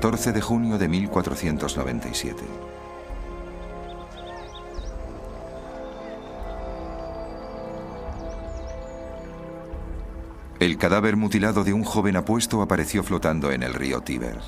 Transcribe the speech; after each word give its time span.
Roma, 0.00 0.12
14 0.12 0.32
de 0.32 0.40
junio 0.40 0.78
de 0.78 0.88
1497. 0.88 2.42
El 10.58 10.78
cadáver 10.78 11.16
mutilado 11.16 11.64
de 11.64 11.74
un 11.74 11.84
joven 11.84 12.16
apuesto 12.16 12.62
apareció 12.62 13.02
flotando 13.02 13.50
en 13.52 13.62
el 13.62 13.74
río 13.74 14.00
Tíber. 14.00 14.38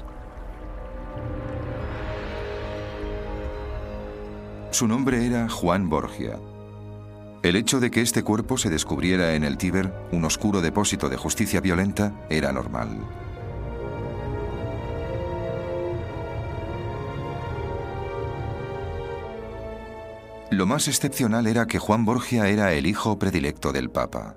Su 4.71 4.89
nombre 4.89 5.27
era 5.27 5.49
Juan 5.51 5.91
Borgia. 5.91 6.39
El 7.43 7.57
hecho 7.57 7.79
de 7.79 7.91
que 7.91 8.01
este 8.01 8.23
cuerpo 8.23 8.57
se 8.57 8.71
descubriera 8.71 9.35
en 9.35 9.45
el 9.45 9.59
Tíber, 9.59 9.93
un 10.13 10.25
oscuro 10.25 10.63
depósito 10.63 11.11
de 11.11 11.17
justicia 11.19 11.61
violenta, 11.61 12.13
era 12.31 12.53
normal. 12.53 13.22
Lo 20.53 20.67
más 20.67 20.87
excepcional 20.87 21.47
era 21.47 21.65
que 21.67 21.79
Juan 21.79 22.05
Borgia 22.05 22.47
era 22.47 22.75
el 22.75 22.85
hijo 22.85 23.19
predilecto 23.19 23.73
del 23.73 23.89
Papa. 23.89 24.37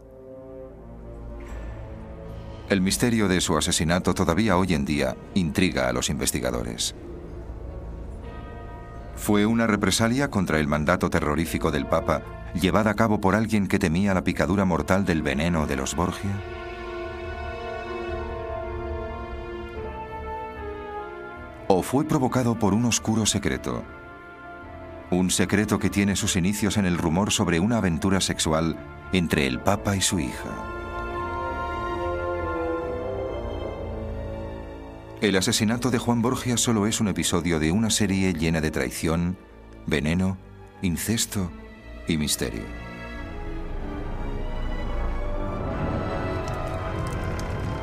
El 2.69 2.79
misterio 2.79 3.27
de 3.27 3.41
su 3.41 3.57
asesinato 3.57 4.13
todavía 4.13 4.55
hoy 4.55 4.73
en 4.75 4.85
día 4.85 5.17
intriga 5.33 5.89
a 5.89 5.91
los 5.91 6.09
investigadores. 6.09 6.95
Fue 9.17 9.45
una 9.45 9.67
represalia 9.67 10.29
contra 10.29 10.57
el 10.57 10.69
mandato 10.69 11.09
terrorífico 11.09 11.69
del 11.69 11.85
Papa 11.85 12.21
llevada 12.53 12.91
a 12.91 12.95
cabo 12.95 13.19
por 13.19 13.35
alguien 13.35 13.67
que 13.67 13.77
temía 13.77 14.13
la 14.13 14.23
picadura 14.23 14.63
mortal 14.63 15.03
del 15.03 15.21
veneno 15.21 15.67
de 15.67 15.75
los 15.75 15.97
Borgia. 15.97 16.41
¿O 21.67 21.83
fue 21.83 22.05
provocado 22.05 22.57
por 22.57 22.73
un 22.73 22.85
oscuro 22.85 23.25
secreto 23.25 23.83
un 25.11 25.29
secreto 25.29 25.79
que 25.79 25.89
tiene 25.89 26.15
sus 26.15 26.35
inicios 26.35 26.77
en 26.77 26.85
el 26.85 26.97
rumor 26.97 27.31
sobre 27.31 27.59
una 27.59 27.77
aventura 27.77 28.21
sexual 28.21 28.77
entre 29.13 29.47
el 29.47 29.59
Papa 29.59 29.95
y 29.95 30.01
su 30.01 30.19
hija. 30.19 30.75
El 35.21 35.35
asesinato 35.37 35.91
de 35.91 35.97
Juan 35.97 36.21
Borgia 36.21 36.57
solo 36.57 36.87
es 36.87 36.99
un 36.99 37.07
episodio 37.07 37.59
de 37.59 37.71
una 37.71 37.89
serie 37.89 38.33
llena 38.33 38.61
de 38.61 38.71
traición, 38.71 39.37
veneno, 39.87 40.37
incesto 40.81 41.51
y 42.07 42.17
misterio. 42.17 42.63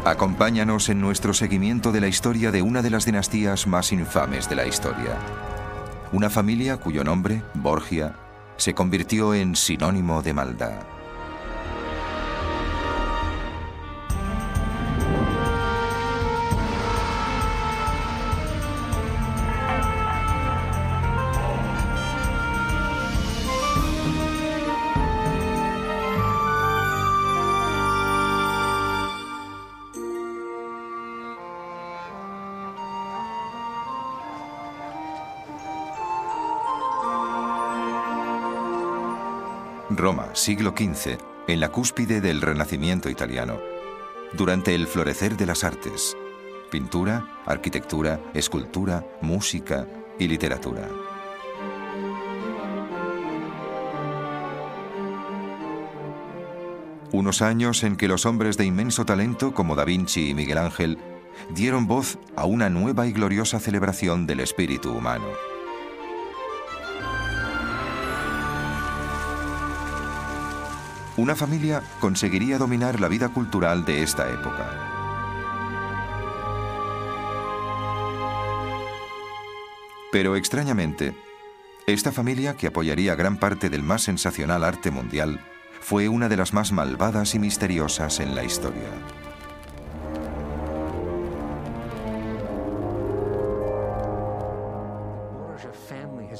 Acompáñanos 0.04 0.88
en 0.88 1.00
nuestro 1.00 1.32
seguimiento 1.32 1.92
de 1.92 2.00
la 2.00 2.08
historia 2.08 2.50
de 2.50 2.60
una 2.60 2.82
de 2.82 2.90
las 2.90 3.06
dinastías 3.06 3.68
más 3.68 3.92
infames 3.92 4.48
de 4.48 4.56
la 4.56 4.66
historia, 4.66 5.16
una 6.12 6.28
familia 6.28 6.76
cuyo 6.76 7.04
nombre, 7.04 7.42
Borgia, 7.54 8.14
se 8.56 8.74
convirtió 8.74 9.34
en 9.34 9.56
sinónimo 9.56 10.22
de 10.22 10.34
maldad. 10.34 11.01
Siglo 40.42 40.74
XV, 40.76 41.18
en 41.46 41.60
la 41.60 41.68
cúspide 41.68 42.20
del 42.20 42.40
Renacimiento 42.40 43.08
italiano, 43.08 43.60
durante 44.32 44.74
el 44.74 44.88
florecer 44.88 45.36
de 45.36 45.46
las 45.46 45.62
artes, 45.62 46.16
pintura, 46.68 47.40
arquitectura, 47.46 48.20
escultura, 48.34 49.06
música 49.20 49.86
y 50.18 50.26
literatura. 50.26 50.88
Unos 57.12 57.40
años 57.40 57.84
en 57.84 57.94
que 57.94 58.08
los 58.08 58.26
hombres 58.26 58.56
de 58.56 58.64
inmenso 58.64 59.04
talento 59.04 59.54
como 59.54 59.76
Da 59.76 59.84
Vinci 59.84 60.30
y 60.30 60.34
Miguel 60.34 60.58
Ángel 60.58 60.98
dieron 61.54 61.86
voz 61.86 62.18
a 62.34 62.46
una 62.46 62.68
nueva 62.68 63.06
y 63.06 63.12
gloriosa 63.12 63.60
celebración 63.60 64.26
del 64.26 64.40
espíritu 64.40 64.90
humano. 64.90 65.51
Una 71.22 71.36
familia 71.36 71.84
conseguiría 72.00 72.58
dominar 72.58 72.98
la 72.98 73.06
vida 73.06 73.28
cultural 73.28 73.84
de 73.84 74.02
esta 74.02 74.28
época. 74.28 74.68
Pero 80.10 80.34
extrañamente, 80.34 81.14
esta 81.86 82.10
familia, 82.10 82.56
que 82.56 82.66
apoyaría 82.66 83.14
gran 83.14 83.36
parte 83.36 83.70
del 83.70 83.84
más 83.84 84.02
sensacional 84.02 84.64
arte 84.64 84.90
mundial, 84.90 85.40
fue 85.80 86.08
una 86.08 86.28
de 86.28 86.36
las 86.36 86.52
más 86.52 86.72
malvadas 86.72 87.36
y 87.36 87.38
misteriosas 87.38 88.18
en 88.18 88.34
la 88.34 88.42
historia. 88.42 88.90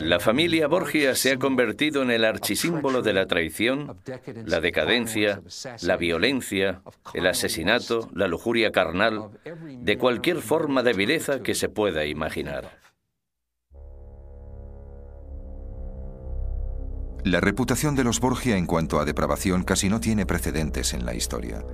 La 0.05 0.19
familia 0.19 0.67
Borgia 0.67 1.15
se 1.15 1.31
ha 1.33 1.39
convertido 1.39 2.03
en 2.03 2.11
el 2.11 2.25
archisímbolo 2.25 3.03
de 3.03 3.13
la 3.13 3.27
traición, 3.27 3.97
la 4.45 4.61
decadencia, 4.61 5.43
la 5.83 5.97
violencia, 5.97 6.83
el 7.15 7.27
asesinato, 7.27 8.11
la 8.13 8.27
lujuria 8.27 8.73
carnal, 8.73 9.31
de 9.81 9.99
cualquier 9.99 10.41
forma 10.41 10.83
de 10.83 10.93
vileza 10.93 11.41
que 11.41 11.55
se 11.55 11.69
pueda 11.69 12.05
imaginar. 12.05 12.79
La 17.25 17.41
reputación 17.41 17.95
de 17.95 18.03
los 18.03 18.19
Borgia 18.19 18.57
en 18.57 18.67
cuanto 18.67 18.99
a 18.99 19.05
depravación 19.05 19.63
casi 19.63 19.89
no 19.89 20.01
tiene 20.01 20.27
precedentes 20.27 20.93
en 20.93 21.07
la 21.07 21.15
historia. 21.15 21.65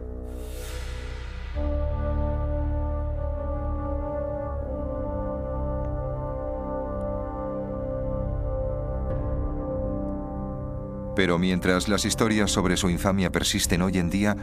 Pero 11.19 11.37
mientras 11.37 11.89
las 11.89 12.05
historias 12.05 12.53
sobre 12.53 12.77
su 12.77 12.91
infamia 12.91 13.33
persisten 13.33 13.83
hoy 13.83 13.99
en 13.99 14.09
día, 14.09 14.37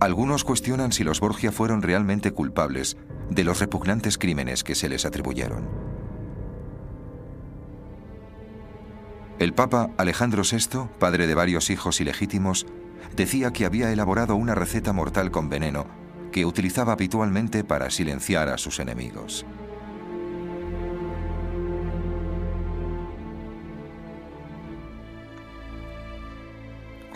algunos 0.00 0.42
cuestionan 0.42 0.90
si 0.90 1.04
los 1.04 1.20
Borgia 1.20 1.52
fueron 1.52 1.82
realmente 1.82 2.32
culpables 2.32 2.96
de 3.28 3.44
los 3.44 3.60
repugnantes 3.60 4.16
crímenes 4.16 4.64
que 4.64 4.74
se 4.74 4.88
les 4.88 5.04
atribuyeron. 5.04 5.68
El 9.38 9.52
Papa 9.52 9.90
Alejandro 9.98 10.44
VI, 10.50 10.88
padre 10.98 11.26
de 11.26 11.34
varios 11.34 11.68
hijos 11.68 12.00
ilegítimos, 12.00 12.64
decía 13.14 13.52
que 13.52 13.66
había 13.66 13.92
elaborado 13.92 14.34
una 14.34 14.54
receta 14.54 14.94
mortal 14.94 15.30
con 15.30 15.50
veneno 15.50 15.84
que 16.32 16.46
utilizaba 16.46 16.94
habitualmente 16.94 17.64
para 17.64 17.90
silenciar 17.90 18.48
a 18.48 18.56
sus 18.56 18.80
enemigos. 18.80 19.44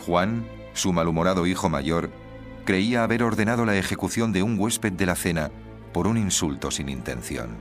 Juan, 0.04 0.44
su 0.74 0.92
malhumorado 0.92 1.46
hijo 1.46 1.68
mayor, 1.68 2.10
creía 2.64 3.04
haber 3.04 3.22
ordenado 3.22 3.64
la 3.64 3.76
ejecución 3.76 4.32
de 4.32 4.42
un 4.42 4.58
huésped 4.58 4.92
de 4.92 5.06
la 5.06 5.14
cena 5.14 5.50
por 5.92 6.08
un 6.08 6.16
insulto 6.16 6.70
sin 6.70 6.88
intención. 6.88 7.56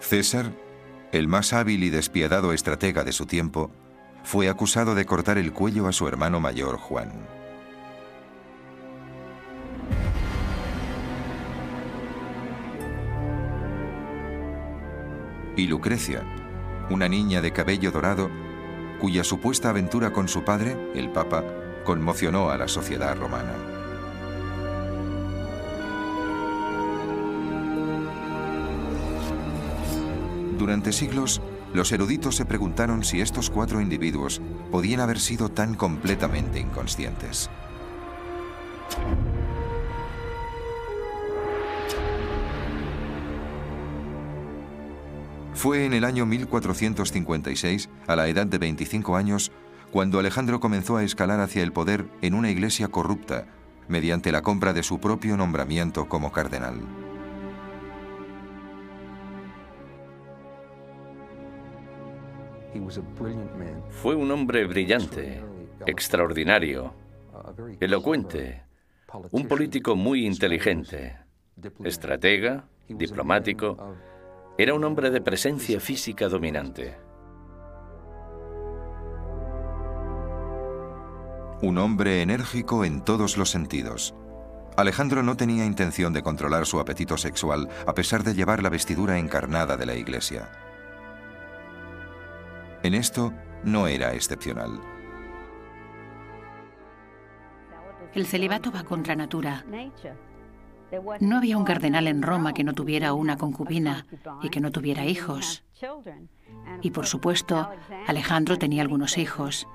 César, 0.00 0.52
el 1.12 1.26
más 1.26 1.52
hábil 1.52 1.82
y 1.82 1.90
despiadado 1.90 2.52
estratega 2.52 3.02
de 3.02 3.12
su 3.12 3.26
tiempo, 3.26 3.72
fue 4.22 4.48
acusado 4.48 4.94
de 4.94 5.04
cortar 5.04 5.38
el 5.38 5.52
cuello 5.52 5.88
a 5.88 5.92
su 5.92 6.06
hermano 6.06 6.40
mayor 6.40 6.76
Juan. 6.78 7.39
Y 15.60 15.66
Lucrecia, 15.66 16.22
una 16.88 17.08
niña 17.08 17.42
de 17.42 17.52
cabello 17.52 17.92
dorado 17.92 18.30
cuya 18.98 19.24
supuesta 19.24 19.70
aventura 19.70 20.12
con 20.12 20.28
su 20.28 20.42
padre, 20.42 20.76
el 20.94 21.10
Papa, 21.10 21.44
conmocionó 21.84 22.50
a 22.50 22.58
la 22.58 22.68
sociedad 22.68 23.16
romana. 23.16 23.54
Durante 30.58 30.92
siglos, 30.92 31.40
los 31.72 31.92
eruditos 31.92 32.36
se 32.36 32.44
preguntaron 32.44 33.04
si 33.04 33.20
estos 33.20 33.48
cuatro 33.48 33.80
individuos 33.80 34.42
podían 34.70 35.00
haber 35.00 35.20
sido 35.20 35.48
tan 35.48 35.74
completamente 35.74 36.58
inconscientes. 36.58 37.48
Fue 45.54 45.84
en 45.84 45.92
el 45.92 46.04
año 46.04 46.26
1456, 46.26 47.88
a 48.06 48.16
la 48.16 48.28
edad 48.28 48.46
de 48.46 48.58
25 48.58 49.16
años, 49.16 49.52
cuando 49.90 50.18
Alejandro 50.18 50.60
comenzó 50.60 50.96
a 50.96 51.02
escalar 51.02 51.40
hacia 51.40 51.62
el 51.62 51.72
poder 51.72 52.06
en 52.22 52.34
una 52.34 52.50
iglesia 52.50 52.88
corrupta, 52.88 53.46
mediante 53.88 54.32
la 54.32 54.42
compra 54.42 54.72
de 54.72 54.82
su 54.82 55.00
propio 55.00 55.36
nombramiento 55.36 56.08
como 56.08 56.30
cardenal. 56.32 56.80
Fue 63.90 64.14
un 64.14 64.30
hombre 64.30 64.66
brillante, 64.66 65.42
extraordinario, 65.86 66.94
elocuente, 67.80 68.62
un 69.32 69.46
político 69.48 69.96
muy 69.96 70.24
inteligente, 70.24 71.16
estratega, 71.84 72.64
diplomático. 72.88 73.76
Era 74.60 74.74
un 74.74 74.84
hombre 74.84 75.08
de 75.08 75.22
presencia 75.22 75.80
física 75.80 76.28
dominante. 76.28 76.98
Un 81.62 81.78
hombre 81.78 82.20
enérgico 82.20 82.84
en 82.84 83.02
todos 83.02 83.38
los 83.38 83.48
sentidos. 83.48 84.14
Alejandro 84.76 85.22
no 85.22 85.34
tenía 85.34 85.64
intención 85.64 86.12
de 86.12 86.22
controlar 86.22 86.66
su 86.66 86.78
apetito 86.78 87.16
sexual 87.16 87.70
a 87.86 87.94
pesar 87.94 88.22
de 88.22 88.34
llevar 88.34 88.62
la 88.62 88.68
vestidura 88.68 89.18
encarnada 89.18 89.78
de 89.78 89.86
la 89.86 89.94
iglesia. 89.94 90.50
En 92.82 92.92
esto 92.92 93.32
no 93.64 93.86
era 93.86 94.12
excepcional. 94.12 94.78
El 98.12 98.26
celibato 98.26 98.70
va 98.70 98.84
contra 98.84 99.16
natura. 99.16 99.64
No 101.20 101.36
había 101.36 101.56
un 101.56 101.64
cardenal 101.64 102.06
en 102.06 102.22
Roma 102.22 102.52
que 102.52 102.64
no 102.64 102.72
tuviera 102.72 103.12
una 103.12 103.36
concubina 103.36 104.06
y 104.42 104.50
que 104.50 104.60
no 104.60 104.70
tuviera 104.70 105.04
hijos. 105.04 105.64
Y 106.82 106.90
por 106.90 107.06
supuesto, 107.06 107.70
Alejandro 108.06 108.58
tenía 108.58 108.82
algunos 108.82 109.18
hijos 109.18 109.66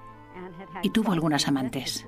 y 0.84 0.90
tuvo 0.90 1.12
algunas 1.12 1.48
amantes. 1.48 2.06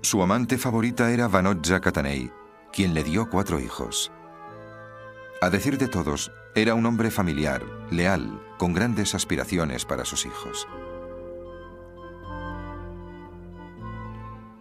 Su 0.00 0.22
amante 0.22 0.58
favorita 0.58 1.10
era 1.10 1.28
Vanozza 1.28 1.80
Catanei, 1.80 2.30
quien 2.72 2.94
le 2.94 3.04
dio 3.04 3.28
cuatro 3.28 3.60
hijos. 3.60 4.12
A 5.40 5.50
decir 5.50 5.78
de 5.78 5.88
todos, 5.88 6.32
era 6.54 6.74
un 6.74 6.86
hombre 6.86 7.10
familiar, 7.10 7.62
leal, 7.90 8.42
con 8.58 8.72
grandes 8.72 9.14
aspiraciones 9.14 9.84
para 9.84 10.04
sus 10.04 10.26
hijos. 10.26 10.66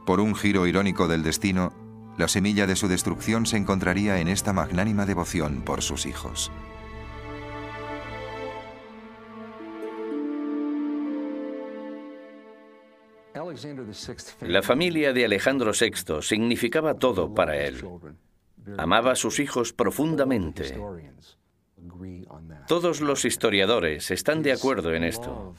Por 0.08 0.22
un 0.22 0.36
giro 0.36 0.66
irónico 0.66 1.10
del 1.10 1.22
destino, 1.22 1.74
la 2.18 2.30
semilla 2.30 2.66
de 2.66 2.78
su 2.78 2.88
destrucción 2.88 3.46
se 3.46 3.58
encontraría 3.58 4.22
en 4.22 4.30
esta 4.30 4.54
magnánima 4.54 5.06
devoción 5.06 5.64
por 5.64 5.82
sus 5.82 6.06
hijos. 6.06 6.50
La 14.40 14.64
familia 14.64 15.12
de 15.12 15.26
Alejandro 15.26 15.72
VI 15.78 16.22
significaba 16.22 16.94
todo 16.94 17.34
para 17.34 17.58
él. 17.58 17.86
Amaba 18.78 19.12
a 19.12 19.16
sus 19.16 19.42
hijos 19.42 19.74
profundamente. 19.74 20.78
Todos 22.68 23.02
los 23.02 23.26
historiadores 23.26 24.12
están 24.12 24.44
de 24.44 24.52
acuerdo 24.52 24.94
en 24.94 25.04
esto. 25.04 25.56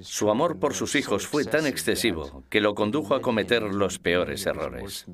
Su 0.00 0.30
amor 0.30 0.58
por 0.58 0.74
sus 0.74 0.94
hijos 0.94 1.26
fue 1.26 1.44
tan 1.44 1.66
excesivo 1.66 2.44
que 2.50 2.60
lo 2.60 2.74
condujo 2.74 3.14
a 3.14 3.22
cometer 3.22 3.62
los 3.62 3.98
peores 3.98 4.46
errores. 4.46 5.06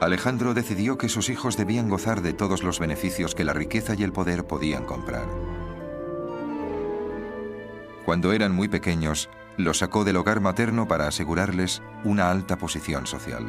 Alejandro 0.00 0.54
decidió 0.54 0.96
que 0.96 1.08
sus 1.08 1.28
hijos 1.28 1.56
debían 1.56 1.88
gozar 1.88 2.22
de 2.22 2.32
todos 2.32 2.62
los 2.62 2.78
beneficios 2.78 3.34
que 3.34 3.44
la 3.44 3.52
riqueza 3.52 3.94
y 3.96 4.04
el 4.04 4.12
poder 4.12 4.46
podían 4.46 4.84
comprar. 4.84 5.26
Cuando 8.04 8.32
eran 8.32 8.54
muy 8.54 8.68
pequeños, 8.68 9.28
los 9.56 9.78
sacó 9.78 10.04
del 10.04 10.16
hogar 10.16 10.40
materno 10.40 10.86
para 10.86 11.08
asegurarles 11.08 11.82
una 12.04 12.30
alta 12.30 12.56
posición 12.56 13.06
social. 13.06 13.44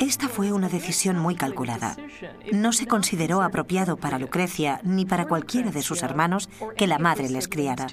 Esta 0.00 0.28
fue 0.28 0.50
una 0.52 0.70
decisión 0.70 1.18
muy 1.18 1.36
calculada. 1.36 1.94
No 2.52 2.72
se 2.72 2.86
consideró 2.86 3.42
apropiado 3.42 3.98
para 3.98 4.18
Lucrecia 4.18 4.80
ni 4.82 5.04
para 5.04 5.26
cualquiera 5.26 5.70
de 5.70 5.82
sus 5.82 6.02
hermanos 6.02 6.48
que 6.76 6.86
la 6.86 6.98
madre 6.98 7.28
les 7.28 7.48
criara. 7.48 7.86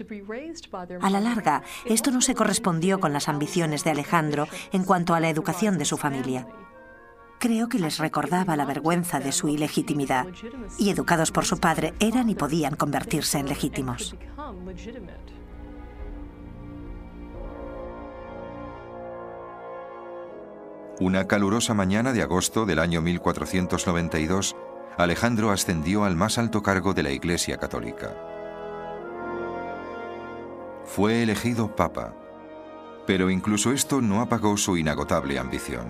A 1.01 1.09
la 1.09 1.19
larga, 1.19 1.63
esto 1.86 2.09
no 2.12 2.21
se 2.21 2.33
correspondió 2.33 3.01
con 3.01 3.12
las 3.12 3.27
ambiciones 3.27 3.83
de 3.83 3.92
Alejandro 3.92 4.48
en 4.71 4.86
cuanto 4.86 5.15
a 5.15 5.19
la 5.19 5.30
educación 5.30 5.77
de 5.77 5.86
su 5.86 5.98
familia. 5.98 6.48
Creo 7.39 7.68
que 7.68 7.77
les 7.77 8.00
recordaba 8.00 8.56
la 8.56 8.65
vergüenza 8.65 9.19
de 9.19 9.31
su 9.33 9.50
ilegitimidad, 9.50 10.27
y 10.80 10.89
educados 10.89 11.31
por 11.31 11.45
su 11.45 11.59
padre 11.59 11.94
eran 12.00 12.30
y 12.30 12.36
podían 12.36 12.75
convertirse 12.75 13.38
en 13.38 13.48
legítimos. 13.48 14.15
Una 21.00 21.28
calurosa 21.28 21.76
mañana 21.76 22.12
de 22.12 22.24
agosto 22.24 22.66
del 22.66 22.80
año 22.80 23.02
1492, 23.02 24.56
Alejandro 24.98 25.52
ascendió 25.52 26.04
al 26.06 26.16
más 26.16 26.40
alto 26.40 26.64
cargo 26.64 26.96
de 26.96 27.04
la 27.04 27.12
Iglesia 27.12 27.58
Católica. 27.58 28.16
Fue 30.86 31.22
elegido 31.22 31.76
papa, 31.76 32.16
pero 33.06 33.30
incluso 33.30 33.71
esto 33.74 34.02
no 34.02 34.21
apagó 34.21 34.57
su 34.57 34.76
inagotable 34.76 35.38
ambición. 35.38 35.86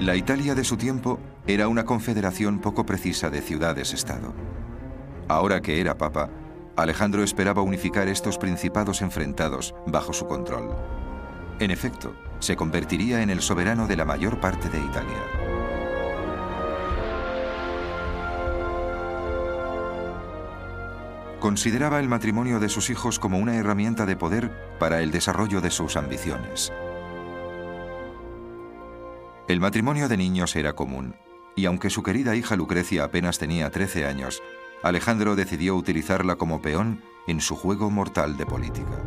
La 0.00 0.16
Italia 0.16 0.56
de 0.56 0.64
su 0.64 0.76
tiempo 0.76 1.20
era 1.46 1.68
una 1.68 1.84
confederación 1.84 2.58
poco 2.58 2.84
precisa 2.84 3.30
de 3.30 3.40
ciudades-estado. 3.40 4.34
Ahora 5.28 5.62
que 5.62 5.80
era 5.80 5.96
papa, 5.96 6.28
Alejandro 6.76 7.22
esperaba 7.22 7.62
unificar 7.62 8.08
estos 8.08 8.36
principados 8.36 9.00
enfrentados 9.00 9.74
bajo 9.86 10.12
su 10.12 10.26
control. 10.26 10.74
En 11.60 11.70
efecto, 11.70 12.16
se 12.40 12.56
convertiría 12.56 13.22
en 13.22 13.30
el 13.30 13.40
soberano 13.40 13.86
de 13.86 13.96
la 13.96 14.04
mayor 14.04 14.40
parte 14.40 14.68
de 14.68 14.78
Italia. 14.78 15.22
Consideraba 21.38 22.00
el 22.00 22.08
matrimonio 22.08 22.58
de 22.58 22.68
sus 22.68 22.90
hijos 22.90 23.20
como 23.20 23.38
una 23.38 23.54
herramienta 23.54 24.04
de 24.04 24.16
poder 24.16 24.50
para 24.80 25.00
el 25.00 25.12
desarrollo 25.12 25.60
de 25.60 25.70
sus 25.70 25.96
ambiciones. 25.96 26.72
El 29.46 29.60
matrimonio 29.60 30.08
de 30.08 30.16
niños 30.16 30.56
era 30.56 30.72
común, 30.72 31.14
y 31.54 31.66
aunque 31.66 31.90
su 31.90 32.02
querida 32.02 32.34
hija 32.34 32.56
Lucrecia 32.56 33.04
apenas 33.04 33.38
tenía 33.38 33.70
13 33.70 34.06
años, 34.06 34.42
Alejandro 34.84 35.34
decidió 35.34 35.76
utilizarla 35.76 36.36
como 36.36 36.60
peón 36.60 37.00
en 37.26 37.40
su 37.40 37.56
juego 37.56 37.90
mortal 37.90 38.36
de 38.36 38.44
política. 38.44 39.02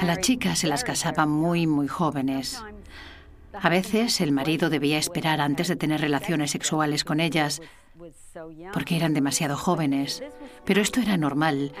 A 0.00 0.04
las 0.04 0.20
chicas 0.20 0.60
se 0.60 0.68
las 0.68 0.84
casaban 0.84 1.28
muy, 1.28 1.66
muy 1.66 1.88
jóvenes. 1.88 2.62
A 3.52 3.68
veces 3.68 4.20
el 4.20 4.30
marido 4.30 4.70
debía 4.70 4.98
esperar 4.98 5.40
antes 5.40 5.66
de 5.66 5.74
tener 5.74 6.00
relaciones 6.00 6.52
sexuales 6.52 7.02
con 7.02 7.18
ellas 7.18 7.60
porque 8.72 8.96
eran 8.96 9.12
demasiado 9.12 9.56
jóvenes, 9.56 10.22
pero 10.64 10.80
esto 10.80 11.00
era 11.00 11.16
normal 11.16 11.72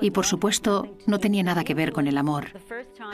y 0.00 0.10
por 0.10 0.26
supuesto 0.26 0.96
no 1.06 1.18
tenía 1.18 1.42
nada 1.42 1.64
que 1.64 1.74
ver 1.74 1.92
con 1.92 2.06
el 2.06 2.18
amor. 2.18 2.48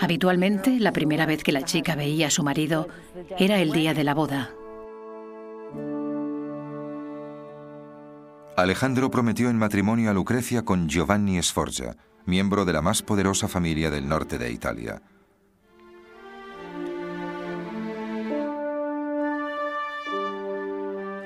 Habitualmente, 0.01 0.79
la 0.79 0.93
primera 0.93 1.27
vez 1.27 1.43
que 1.43 1.53
la 1.53 1.63
chica 1.63 1.95
veía 1.95 2.29
a 2.29 2.31
su 2.31 2.43
marido 2.43 2.89
era 3.39 3.61
el 3.61 3.73
día 3.73 3.95
de 3.95 4.05
la 4.05 4.15
boda. 4.15 4.51
Alejandro 8.57 9.11
prometió 9.11 9.49
en 9.49 9.57
matrimonio 9.57 10.11
a 10.11 10.15
Lucrecia 10.15 10.63
con 10.63 10.89
Giovanni 10.89 11.43
Sforza, 11.43 11.97
miembro 12.27 12.65
de 12.65 12.73
la 12.75 12.83
más 12.83 13.03
poderosa 13.03 13.49
familia 13.49 13.91
del 13.91 14.09
norte 14.09 14.39
de 14.39 14.53
Italia. 14.53 15.03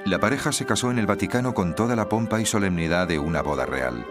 La 0.04 0.20
pareja 0.20 0.52
se 0.52 0.64
casó 0.64 0.92
en 0.92 1.00
el 1.00 1.06
Vaticano 1.06 1.52
con 1.52 1.74
toda 1.74 1.96
la 1.96 2.08
pompa 2.08 2.40
y 2.40 2.46
solemnidad 2.46 3.08
de 3.08 3.18
una 3.18 3.42
boda 3.42 3.66
real. 3.66 4.06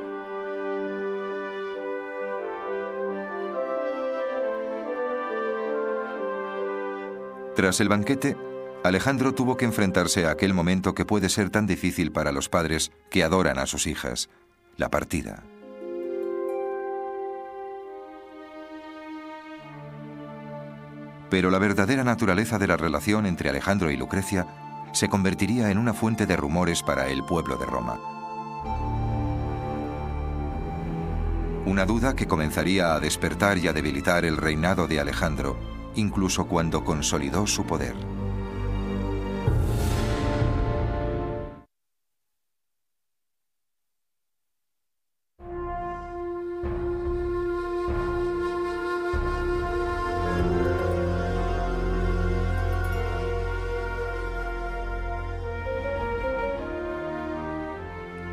Tras 7.56 7.80
el 7.80 7.88
banquete, 7.88 8.36
Alejandro 8.84 9.34
tuvo 9.34 9.56
que 9.56 9.64
enfrentarse 9.64 10.26
a 10.26 10.32
aquel 10.32 10.54
momento 10.54 10.94
que 10.94 11.06
puede 11.06 11.30
ser 11.30 11.50
tan 11.50 11.66
difícil 11.66 12.12
para 12.12 12.34
los 12.34 12.50
padres 12.50 12.92
que 13.10 13.24
adoran 13.24 13.58
a 13.58 13.66
sus 13.66 13.88
hijas, 13.88 14.30
la 14.76 14.90
partida. 14.90 15.44
Pero 21.30 21.50
la 21.50 21.58
verdadera 21.58 22.04
naturaleza 22.04 22.60
de 22.60 22.68
la 22.68 22.76
relación 22.76 23.26
entre 23.26 23.50
Alejandro 23.50 23.90
y 23.90 23.96
Lucrecia 23.96 24.48
se 24.92 25.08
convertiría 25.08 25.72
en 25.72 25.78
una 25.78 25.94
fuente 25.94 26.26
de 26.26 26.36
rumores 26.36 26.84
para 26.84 27.08
el 27.08 27.24
pueblo 27.24 27.56
de 27.56 27.66
Roma. 27.66 28.00
Una 31.66 31.86
duda 31.86 32.16
que 32.16 32.28
comenzaría 32.28 32.94
a 32.94 33.00
despertar 33.00 33.58
y 33.58 33.68
a 33.68 33.74
debilitar 33.74 34.24
el 34.26 34.38
reinado 34.38 34.88
de 34.88 35.00
Alejandro, 35.00 35.75
incluso 35.96 36.48
cuando 36.48 36.84
consolidó 36.84 37.48
su 37.48 37.66
poder. 37.66 37.96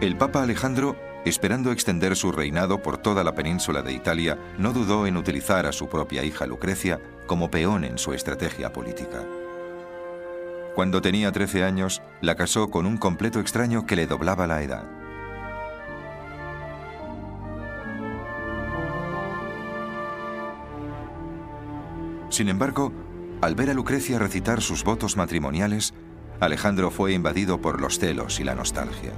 El 0.02 0.16
Papa 0.16 0.42
Alejandro, 0.42 0.96
esperando 1.24 1.72
extender 1.72 2.16
su 2.16 2.32
reinado 2.32 2.82
por 2.82 2.98
toda 2.98 3.24
la 3.24 3.34
península 3.34 3.82
de 3.82 3.92
Italia, 3.92 4.38
no 4.58 4.72
dudó 4.72 5.06
en 5.06 5.16
utilizar 5.16 5.66
a 5.66 5.72
su 5.72 5.88
propia 5.88 6.24
hija 6.24 6.46
Lucrecia 6.46 7.00
como 7.26 7.50
peón 7.50 7.84
en 7.84 7.98
su 7.98 8.12
estrategia 8.12 8.72
política. 8.72 9.24
Cuando 10.74 11.02
tenía 11.02 11.30
13 11.30 11.64
años, 11.64 12.02
la 12.20 12.34
casó 12.34 12.70
con 12.70 12.86
un 12.86 12.96
completo 12.96 13.40
extraño 13.40 13.86
que 13.86 13.96
le 13.96 14.06
doblaba 14.06 14.46
la 14.46 14.62
edad. 14.62 14.84
Sin 22.30 22.48
embargo, 22.48 22.92
al 23.42 23.54
ver 23.54 23.68
a 23.68 23.74
Lucrecia 23.74 24.18
recitar 24.18 24.62
sus 24.62 24.84
votos 24.84 25.18
matrimoniales, 25.18 25.92
Alejandro 26.40 26.90
fue 26.90 27.12
invadido 27.12 27.60
por 27.60 27.80
los 27.80 27.98
celos 27.98 28.40
y 28.40 28.44
la 28.44 28.54
nostalgia. 28.54 29.12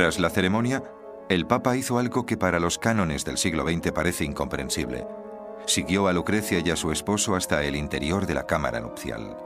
Tras 0.00 0.18
la 0.18 0.30
ceremonia, 0.30 0.82
el 1.28 1.46
Papa 1.46 1.76
hizo 1.76 1.98
algo 1.98 2.24
que 2.24 2.38
para 2.38 2.58
los 2.58 2.78
cánones 2.78 3.26
del 3.26 3.36
siglo 3.36 3.68
XX 3.68 3.92
parece 3.92 4.24
incomprensible. 4.24 5.06
Siguió 5.66 6.08
a 6.08 6.14
Lucrecia 6.14 6.62
y 6.64 6.70
a 6.70 6.76
su 6.76 6.90
esposo 6.90 7.36
hasta 7.36 7.62
el 7.64 7.76
interior 7.76 8.24
de 8.24 8.32
la 8.32 8.46
cámara 8.46 8.80
nupcial. 8.80 9.36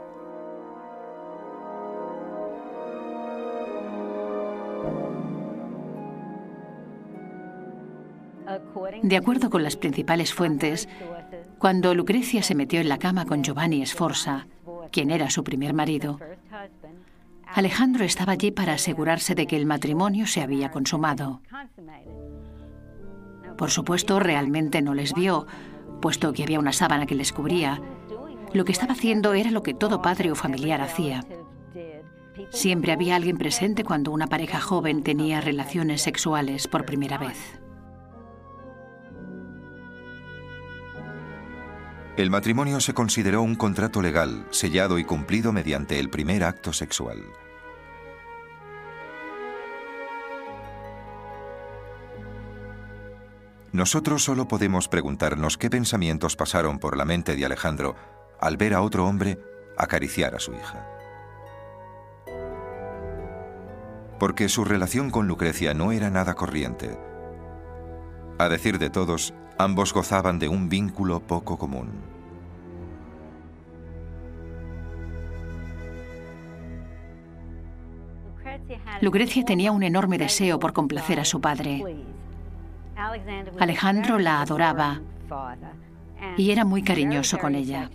De 9.03 9.17
acuerdo 9.17 9.49
con 9.49 9.61
las 9.61 9.75
principales 9.75 10.33
fuentes, 10.33 10.87
cuando 11.59 11.93
Lucrecia 11.93 12.43
se 12.43 12.55
metió 12.55 12.79
en 12.79 12.87
la 12.87 12.97
cama 12.97 13.25
con 13.25 13.43
Giovanni 13.43 13.85
Sforza, 13.85 14.47
quien 14.89 15.11
era 15.11 15.29
su 15.29 15.43
primer 15.43 15.73
marido, 15.73 16.17
Alejandro 17.53 18.03
estaba 18.03 18.33
allí 18.33 18.51
para 18.51 18.73
asegurarse 18.73 19.35
de 19.35 19.47
que 19.47 19.55
el 19.55 19.65
matrimonio 19.65 20.27
se 20.27 20.41
había 20.41 20.71
consumado. 20.71 21.41
Por 23.57 23.71
supuesto, 23.71 24.19
realmente 24.19 24.81
no 24.81 24.93
les 24.93 25.13
vio, 25.13 25.47
puesto 26.01 26.33
que 26.33 26.43
había 26.43 26.59
una 26.59 26.73
sábana 26.73 27.05
que 27.05 27.15
les 27.15 27.31
cubría. 27.31 27.81
Lo 28.53 28.65
que 28.65 28.71
estaba 28.71 28.93
haciendo 28.93 29.33
era 29.33 29.51
lo 29.51 29.63
que 29.63 29.73
todo 29.73 30.01
padre 30.01 30.31
o 30.31 30.35
familiar 30.35 30.81
hacía. 30.81 31.25
Siempre 32.49 32.91
había 32.91 33.15
alguien 33.15 33.37
presente 33.37 33.83
cuando 33.83 34.11
una 34.11 34.27
pareja 34.27 34.59
joven 34.59 35.03
tenía 35.03 35.41
relaciones 35.41 36.01
sexuales 36.01 36.67
por 36.67 36.85
primera 36.85 37.17
vez. 37.17 37.59
El 42.17 42.29
matrimonio 42.29 42.79
se 42.79 42.93
consideró 42.93 43.41
un 43.41 43.55
contrato 43.55 44.01
legal, 44.01 44.47
sellado 44.49 44.99
y 44.99 45.03
cumplido 45.03 45.51
mediante 45.51 45.99
el 45.99 46.09
primer 46.09 46.45
acto 46.45 46.71
sexual. 46.71 47.21
Nosotros 53.73 54.23
solo 54.23 54.47
podemos 54.47 54.87
preguntarnos 54.87 55.57
qué 55.57 55.69
pensamientos 55.69 56.37
pasaron 56.37 56.79
por 56.79 56.95
la 56.95 57.03
mente 57.03 57.35
de 57.35 57.45
Alejandro 57.45 57.97
al 58.39 58.55
ver 58.55 58.73
a 58.75 58.81
otro 58.81 59.05
hombre 59.05 59.37
acariciar 59.77 60.35
a 60.35 60.39
su 60.39 60.53
hija. 60.53 60.87
Porque 64.17 64.47
su 64.47 64.63
relación 64.63 65.09
con 65.11 65.27
Lucrecia 65.27 65.73
no 65.73 65.91
era 65.91 66.09
nada 66.09 66.35
corriente. 66.35 66.97
A 68.39 68.47
decir 68.47 68.79
de 68.79 68.89
todos, 68.89 69.33
ambos 69.57 69.93
gozaban 69.93 70.39
de 70.39 70.47
un 70.47 70.69
vínculo 70.69 71.19
poco 71.21 71.57
común. 71.57 71.89
Lucrecia 79.01 79.43
tenía 79.43 79.71
un 79.71 79.83
enorme 79.83 80.17
deseo 80.17 80.59
por 80.59 80.73
complacer 80.73 81.19
a 81.19 81.25
su 81.25 81.41
padre. 81.41 81.83
Alejandro 83.59 84.19
la 84.19 84.41
adoraba 84.41 85.01
y 86.37 86.51
era 86.51 86.65
muy 86.65 86.81
cariñoso 86.81 87.37
con 87.37 87.55
ella. 87.55 87.89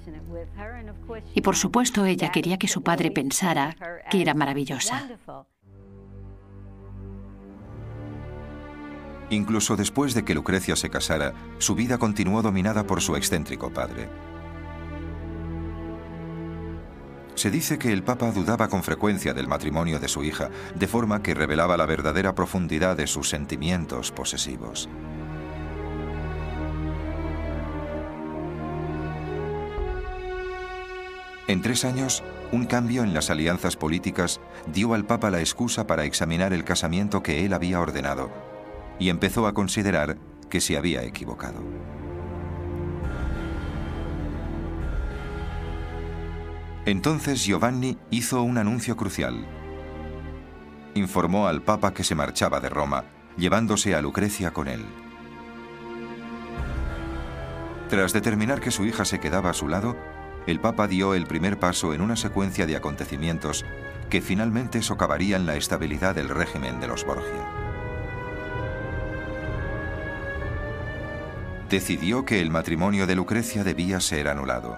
Y 1.34 1.40
por 1.40 1.56
supuesto 1.56 2.04
ella 2.04 2.30
quería 2.30 2.58
que 2.58 2.68
su 2.68 2.82
padre 2.82 3.10
pensara 3.10 3.76
que 4.10 4.22
era 4.22 4.34
maravillosa. 4.34 5.08
Incluso 9.30 9.76
después 9.76 10.12
de 10.12 10.24
que 10.24 10.34
Lucrecia 10.34 10.74
se 10.74 10.90
casara, 10.90 11.32
su 11.58 11.76
vida 11.76 11.98
continuó 11.98 12.42
dominada 12.42 12.84
por 12.84 13.00
su 13.00 13.14
excéntrico 13.14 13.70
padre. 13.70 14.08
Se 17.36 17.50
dice 17.50 17.78
que 17.78 17.92
el 17.92 18.02
Papa 18.02 18.32
dudaba 18.32 18.68
con 18.68 18.82
frecuencia 18.82 19.32
del 19.32 19.46
matrimonio 19.46 20.00
de 20.00 20.08
su 20.08 20.24
hija, 20.24 20.50
de 20.74 20.86
forma 20.88 21.22
que 21.22 21.32
revelaba 21.32 21.76
la 21.76 21.86
verdadera 21.86 22.34
profundidad 22.34 22.96
de 22.96 23.06
sus 23.06 23.28
sentimientos 23.28 24.10
posesivos. 24.10 24.88
En 31.46 31.62
tres 31.62 31.84
años, 31.84 32.22
un 32.52 32.66
cambio 32.66 33.04
en 33.04 33.14
las 33.14 33.30
alianzas 33.30 33.76
políticas 33.76 34.40
dio 34.66 34.92
al 34.94 35.04
Papa 35.04 35.30
la 35.30 35.40
excusa 35.40 35.86
para 35.86 36.04
examinar 36.04 36.52
el 36.52 36.64
casamiento 36.64 37.22
que 37.22 37.44
él 37.44 37.54
había 37.54 37.80
ordenado 37.80 38.49
y 39.00 39.08
empezó 39.08 39.48
a 39.48 39.54
considerar 39.54 40.18
que 40.48 40.60
se 40.60 40.76
había 40.76 41.02
equivocado. 41.02 41.60
Entonces 46.86 47.44
Giovanni 47.44 47.98
hizo 48.10 48.42
un 48.42 48.58
anuncio 48.58 48.96
crucial. 48.96 49.46
Informó 50.94 51.46
al 51.46 51.62
Papa 51.62 51.94
que 51.94 52.04
se 52.04 52.14
marchaba 52.14 52.60
de 52.60 52.68
Roma, 52.68 53.04
llevándose 53.36 53.94
a 53.94 54.02
Lucrecia 54.02 54.52
con 54.52 54.68
él. 54.68 54.84
Tras 57.88 58.12
determinar 58.12 58.60
que 58.60 58.70
su 58.70 58.84
hija 58.86 59.04
se 59.04 59.18
quedaba 59.18 59.50
a 59.50 59.54
su 59.54 59.68
lado, 59.68 59.96
el 60.46 60.60
Papa 60.60 60.88
dio 60.88 61.14
el 61.14 61.26
primer 61.26 61.58
paso 61.58 61.94
en 61.94 62.00
una 62.00 62.16
secuencia 62.16 62.66
de 62.66 62.76
acontecimientos 62.76 63.64
que 64.08 64.20
finalmente 64.20 64.82
socavarían 64.82 65.46
la 65.46 65.56
estabilidad 65.56 66.14
del 66.14 66.28
régimen 66.28 66.80
de 66.80 66.88
los 66.88 67.04
Borgia. 67.04 67.69
Decidió 71.70 72.24
que 72.24 72.40
el 72.40 72.50
matrimonio 72.50 73.06
de 73.06 73.14
Lucrecia 73.14 73.62
debía 73.62 74.00
ser 74.00 74.26
anulado. 74.26 74.76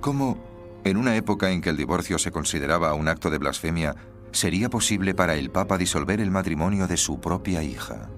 ¿Cómo, 0.00 0.38
en 0.84 0.96
una 0.96 1.16
época 1.16 1.50
en 1.50 1.60
que 1.60 1.68
el 1.68 1.76
divorcio 1.76 2.18
se 2.18 2.30
consideraba 2.30 2.94
un 2.94 3.08
acto 3.08 3.28
de 3.28 3.36
blasfemia, 3.36 3.94
sería 4.32 4.70
posible 4.70 5.14
para 5.14 5.34
el 5.34 5.50
Papa 5.50 5.76
disolver 5.76 6.22
el 6.22 6.30
matrimonio 6.30 6.86
de 6.86 6.96
su 6.96 7.20
propia 7.20 7.62
hija? 7.62 8.08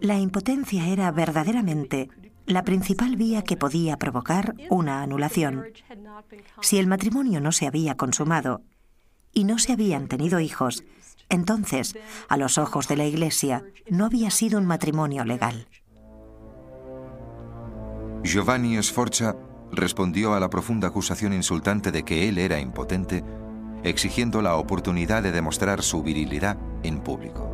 La 0.00 0.18
impotencia 0.18 0.88
era 0.88 1.12
verdaderamente 1.12 2.08
la 2.46 2.64
principal 2.64 3.14
vía 3.14 3.42
que 3.42 3.56
podía 3.56 3.96
provocar 3.98 4.56
una 4.68 5.02
anulación. 5.02 5.66
Si 6.60 6.78
el 6.78 6.88
matrimonio 6.88 7.40
no 7.40 7.52
se 7.52 7.68
había 7.68 7.96
consumado 7.96 8.62
y 9.32 9.44
no 9.44 9.58
se 9.58 9.72
habían 9.72 10.08
tenido 10.08 10.40
hijos, 10.40 10.84
entonces, 11.28 11.96
a 12.28 12.36
los 12.36 12.58
ojos 12.58 12.88
de 12.88 12.96
la 12.96 13.06
Iglesia, 13.06 13.64
no 13.88 14.04
había 14.04 14.30
sido 14.30 14.58
un 14.58 14.66
matrimonio 14.66 15.24
legal. 15.24 15.68
Giovanni 18.24 18.82
Sforza 18.82 19.36
respondió 19.72 20.34
a 20.34 20.40
la 20.40 20.50
profunda 20.50 20.88
acusación 20.88 21.32
insultante 21.32 21.92
de 21.92 22.02
que 22.02 22.28
él 22.28 22.38
era 22.38 22.60
impotente 22.60 23.24
exigiendo 23.82 24.42
la 24.42 24.56
oportunidad 24.56 25.22
de 25.22 25.32
demostrar 25.32 25.82
su 25.82 26.02
virilidad 26.02 26.58
en 26.82 27.00
público. 27.00 27.49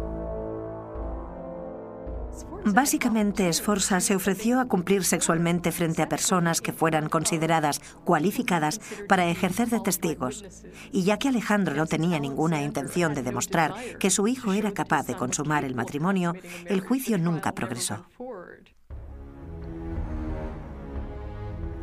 Básicamente, 2.73 3.53
Sforza 3.53 4.01
se 4.01 4.17
ofreció 4.17 4.59
a 4.59 4.65
cumplir 4.67 5.05
sexualmente 5.05 5.71
frente 5.71 6.03
a 6.03 6.09
personas 6.09 6.61
que 6.61 6.73
fueran 6.73 7.09
consideradas 7.09 7.81
cualificadas 8.05 8.81
para 9.09 9.27
ejercer 9.27 9.69
de 9.69 9.79
testigos. 9.79 10.45
Y 10.91 11.05
ya 11.05 11.17
que 11.17 11.29
Alejandro 11.29 11.77
no 11.77 11.87
tenía 11.87 12.19
ninguna 12.19 12.63
intención 12.63 13.15
de 13.15 13.23
demostrar 13.23 13.75
que 14.01 14.11
su 14.11 14.27
hijo 14.27 14.53
era 14.53 14.73
capaz 14.73 15.07
de 15.07 15.15
consumar 15.15 15.65
el 15.65 15.77
matrimonio, 15.77 16.35
el 16.65 16.81
juicio 16.81 17.19
nunca 17.19 17.53
progresó. 17.53 18.07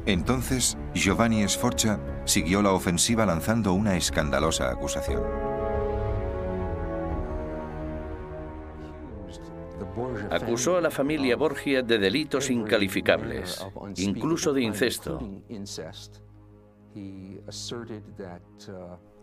Entonces, 0.05 0.77
Giovanni 0.93 1.47
Sforza 1.47 1.97
siguió 2.25 2.61
la 2.61 2.71
ofensiva 2.71 3.25
lanzando 3.25 3.71
una 3.71 3.95
escandalosa 3.95 4.69
acusación. 4.69 5.52
Acusó 10.29 10.77
a 10.77 10.81
la 10.81 10.91
familia 10.91 11.35
Borgia 11.35 11.81
de 11.81 11.97
delitos 11.97 12.49
incalificables, 12.49 13.65
incluso 13.97 14.53
de 14.53 14.61
incesto. 14.61 15.19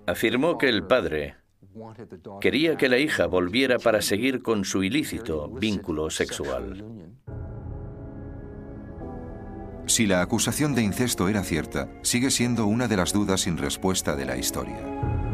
Afirmó 0.07 0.59
que 0.59 0.69
el 0.69 0.87
padre 0.87 1.37
quería 2.41 2.77
que 2.77 2.89
la 2.89 2.99
hija 2.99 3.27
volviera 3.27 3.79
para 3.79 4.03
seguir 4.03 4.43
con 4.43 4.65
su 4.65 4.83
ilícito 4.83 5.49
vínculo 5.49 6.11
sexual. 6.11 6.85
Si 9.87 10.07
la 10.07 10.23
acusación 10.23 10.75
de 10.75 10.83
incesto 10.83 11.29
era 11.29 11.43
cierta, 11.43 11.89
sigue 12.03 12.31
siendo 12.31 12.67
una 12.67 12.87
de 12.87 12.97
las 12.97 13.13
dudas 13.13 13.41
sin 13.41 13.59
respuesta 13.59 14.15
de 14.15 14.25
la 14.25 14.37
historia. 14.37 15.30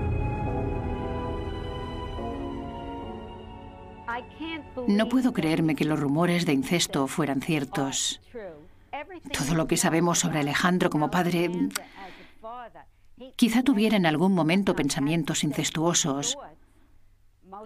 No 4.87 5.09
puedo 5.09 5.33
creerme 5.33 5.75
que 5.75 5.85
los 5.85 5.99
rumores 5.99 6.47
de 6.47 6.52
incesto 6.52 7.06
fueran 7.06 7.40
ciertos. 7.40 8.21
Todo 9.33 9.54
lo 9.54 9.66
que 9.66 9.76
sabemos 9.76 10.18
sobre 10.18 10.40
Alejandro 10.40 10.90
como 10.90 11.11
padre... 11.11 11.50
Quizá 13.37 13.62
tuviera 13.62 13.97
en 13.97 14.04
algún 14.04 14.35
momento 14.35 14.76
pensamientos 14.76 15.42
incestuosos. 15.42 16.37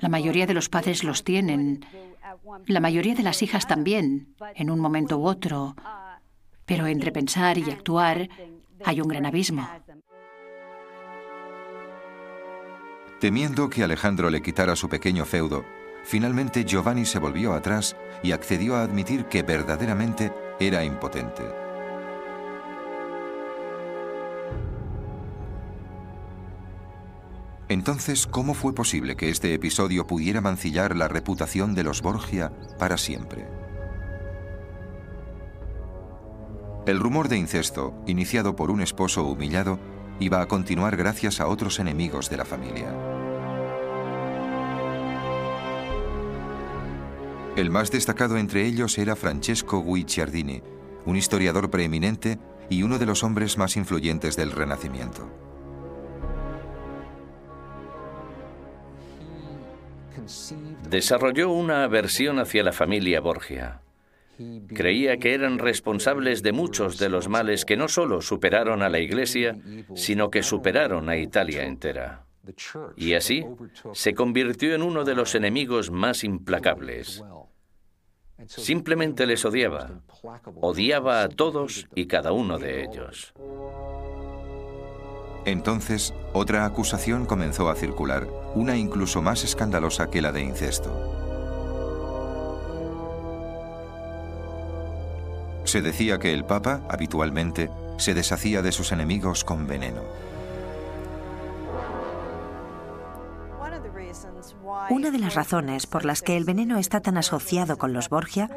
La 0.01 0.09
mayoría 0.09 0.47
de 0.47 0.55
los 0.55 0.69
padres 0.69 1.03
los 1.03 1.25
tienen. 1.25 1.85
La 2.67 2.81
mayoría 2.81 3.15
de 3.15 3.25
las 3.25 3.43
hijas 3.43 3.67
también, 3.67 4.35
en 4.55 4.71
un 4.71 4.79
momento 4.79 5.19
u 5.19 5.27
otro. 5.27 5.75
Pero 6.67 6.87
entre 6.87 7.11
pensar 7.11 7.59
y 7.59 7.69
actuar 7.71 8.29
hay 8.85 9.01
un 9.01 9.09
gran 9.09 9.27
abismo. 9.27 9.69
Temiendo 13.19 13.69
que 13.69 13.83
Alejandro 13.83 14.31
le 14.31 14.41
quitara 14.41 14.77
su 14.77 14.89
pequeño 14.89 15.27
feudo, 15.27 15.65
Finalmente 16.05 16.65
Giovanni 16.65 17.05
se 17.05 17.19
volvió 17.19 17.53
atrás 17.53 17.97
y 18.23 18.33
accedió 18.33 18.77
a 18.77 18.83
admitir 18.83 19.27
que 19.27 19.43
verdaderamente 19.43 20.33
era 20.59 20.85
impotente. 20.85 21.43
Entonces, 27.69 28.27
¿cómo 28.27 28.55
fue 28.55 28.75
posible 28.75 29.15
que 29.15 29.31
este 29.31 29.55
episodio 29.55 30.05
pudiera 30.05 30.41
mancillar 30.41 30.97
la 30.97 31.07
reputación 31.07 31.77
de 31.77 31.85
los 31.85 32.03
Borgia 32.03 32.53
para 32.79 32.99
siempre? 32.99 33.47
El 36.85 36.99
rumor 36.99 37.29
de 37.29 37.37
incesto, 37.37 37.95
iniciado 38.09 38.57
por 38.57 38.73
un 38.73 38.81
esposo 38.81 39.23
humillado, 39.23 39.79
iba 40.19 40.41
a 40.41 40.49
continuar 40.49 40.97
gracias 40.97 41.41
a 41.41 41.47
otros 41.47 41.79
enemigos 41.79 42.29
de 42.29 42.39
la 42.39 42.45
familia. 42.45 43.20
El 47.61 47.69
más 47.69 47.91
destacado 47.91 48.39
entre 48.39 48.65
ellos 48.65 48.97
era 48.97 49.15
Francesco 49.17 49.85
Guicciardini, 49.85 50.63
un 51.05 51.15
historiador 51.15 51.71
preeminente 51.71 52.39
y 52.71 52.85
uno 52.85 52.99
de 52.99 53.05
los 53.05 53.23
hombres 53.23 53.59
más 53.59 53.77
influyentes 53.77 54.35
del 54.35 54.51
Renacimiento. 54.51 55.29
Desarrolló 60.89 61.51
una 61.51 61.85
aversión 61.85 62.39
hacia 62.39 62.63
la 62.63 62.73
familia 62.73 63.21
Borgia. 63.21 63.83
Creía 64.75 65.19
que 65.19 65.35
eran 65.35 65.59
responsables 65.59 66.43
de 66.43 66.53
muchos 66.53 66.97
de 66.97 67.11
los 67.11 67.29
males 67.29 67.67
que 67.67 67.77
no 67.77 67.89
solo 67.89 68.23
superaron 68.23 68.83
a 68.83 68.89
la 68.89 69.01
Iglesia, 69.01 69.59
sino 69.95 70.31
que 70.31 70.43
superaron 70.43 71.11
a 71.11 71.19
Italia 71.19 71.65
entera. 71.65 72.25
Y 72.97 73.13
así 73.13 73.45
se 73.93 74.15
convirtió 74.15 74.75
en 74.75 74.81
uno 74.81 75.05
de 75.05 75.15
los 75.15 75.35
enemigos 75.35 75.91
más 75.91 76.25
implacables. 76.25 77.23
Simplemente 78.47 79.27
les 79.27 79.45
odiaba. 79.45 79.91
Odiaba 80.61 81.23
a 81.23 81.29
todos 81.29 81.87
y 81.95 82.07
cada 82.07 82.33
uno 82.33 82.59
de 82.59 82.85
ellos. 82.85 83.33
Entonces, 85.45 86.15
otra 86.33 86.65
acusación 86.65 87.25
comenzó 87.27 87.71
a 87.71 87.75
circular, 87.75 88.27
una 88.55 88.77
incluso 88.77 89.23
más 89.23 89.43
escandalosa 89.43 90.11
que 90.11 90.21
la 90.21 90.33
de 90.33 90.43
incesto. 90.43 90.91
Se 95.65 95.83
decía 95.83 96.19
que 96.19 96.35
el 96.35 96.45
Papa, 96.45 96.83
habitualmente, 96.89 97.71
se 97.97 98.13
deshacía 98.13 98.61
de 98.61 98.73
sus 98.73 98.93
enemigos 98.93 99.45
con 99.45 99.67
veneno. 99.67 100.03
Una 104.89 105.11
de 105.11 105.19
las 105.19 105.35
razones 105.35 105.87
por 105.87 106.05
las 106.05 106.23
que 106.23 106.37
el 106.37 106.45
veneno 106.45 106.79
está 106.79 107.01
tan 107.01 107.19
asociado 107.19 107.77
con 107.77 107.93
los 107.93 108.09
Borgia 108.09 108.49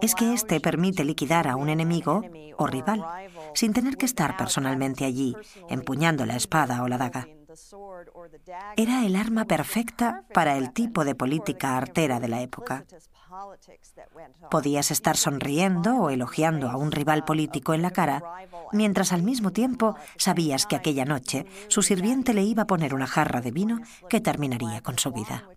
es 0.00 0.14
que 0.14 0.32
éste 0.32 0.60
permite 0.60 1.04
liquidar 1.04 1.48
a 1.48 1.56
un 1.56 1.68
enemigo 1.68 2.22
o 2.56 2.66
rival 2.66 3.04
sin 3.54 3.72
tener 3.72 3.96
que 3.96 4.06
estar 4.06 4.36
personalmente 4.36 5.04
allí, 5.04 5.34
empuñando 5.68 6.26
la 6.26 6.36
espada 6.36 6.82
o 6.82 6.88
la 6.88 6.98
daga. 6.98 7.26
Era 8.76 9.06
el 9.06 9.16
arma 9.16 9.46
perfecta 9.46 10.24
para 10.32 10.56
el 10.56 10.72
tipo 10.72 11.04
de 11.04 11.14
política 11.14 11.76
artera 11.76 12.20
de 12.20 12.28
la 12.28 12.42
época. 12.42 12.84
Podías 14.50 14.90
estar 14.90 15.16
sonriendo 15.16 15.96
o 15.96 16.10
elogiando 16.10 16.68
a 16.70 16.76
un 16.76 16.92
rival 16.92 17.24
político 17.24 17.74
en 17.74 17.82
la 17.82 17.90
cara, 17.90 18.22
mientras 18.72 19.12
al 19.12 19.22
mismo 19.22 19.52
tiempo 19.52 19.96
sabías 20.16 20.66
que 20.66 20.76
aquella 20.76 21.04
noche 21.04 21.46
su 21.68 21.82
sirviente 21.82 22.34
le 22.34 22.42
iba 22.42 22.64
a 22.64 22.66
poner 22.66 22.94
una 22.94 23.06
jarra 23.06 23.40
de 23.40 23.50
vino 23.50 23.80
que 24.08 24.20
terminaría 24.20 24.82
con 24.82 24.98
su 24.98 25.12
vida. 25.12 25.48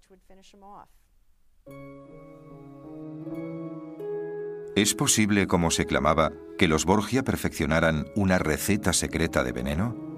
¿Es 4.75 4.93
posible, 4.95 5.45
como 5.47 5.71
se 5.71 5.85
clamaba, 5.85 6.31
que 6.57 6.67
los 6.69 6.85
Borgia 6.85 7.23
perfeccionaran 7.23 8.05
una 8.15 8.39
receta 8.39 8.93
secreta 8.93 9.43
de 9.43 9.51
veneno? 9.51 10.09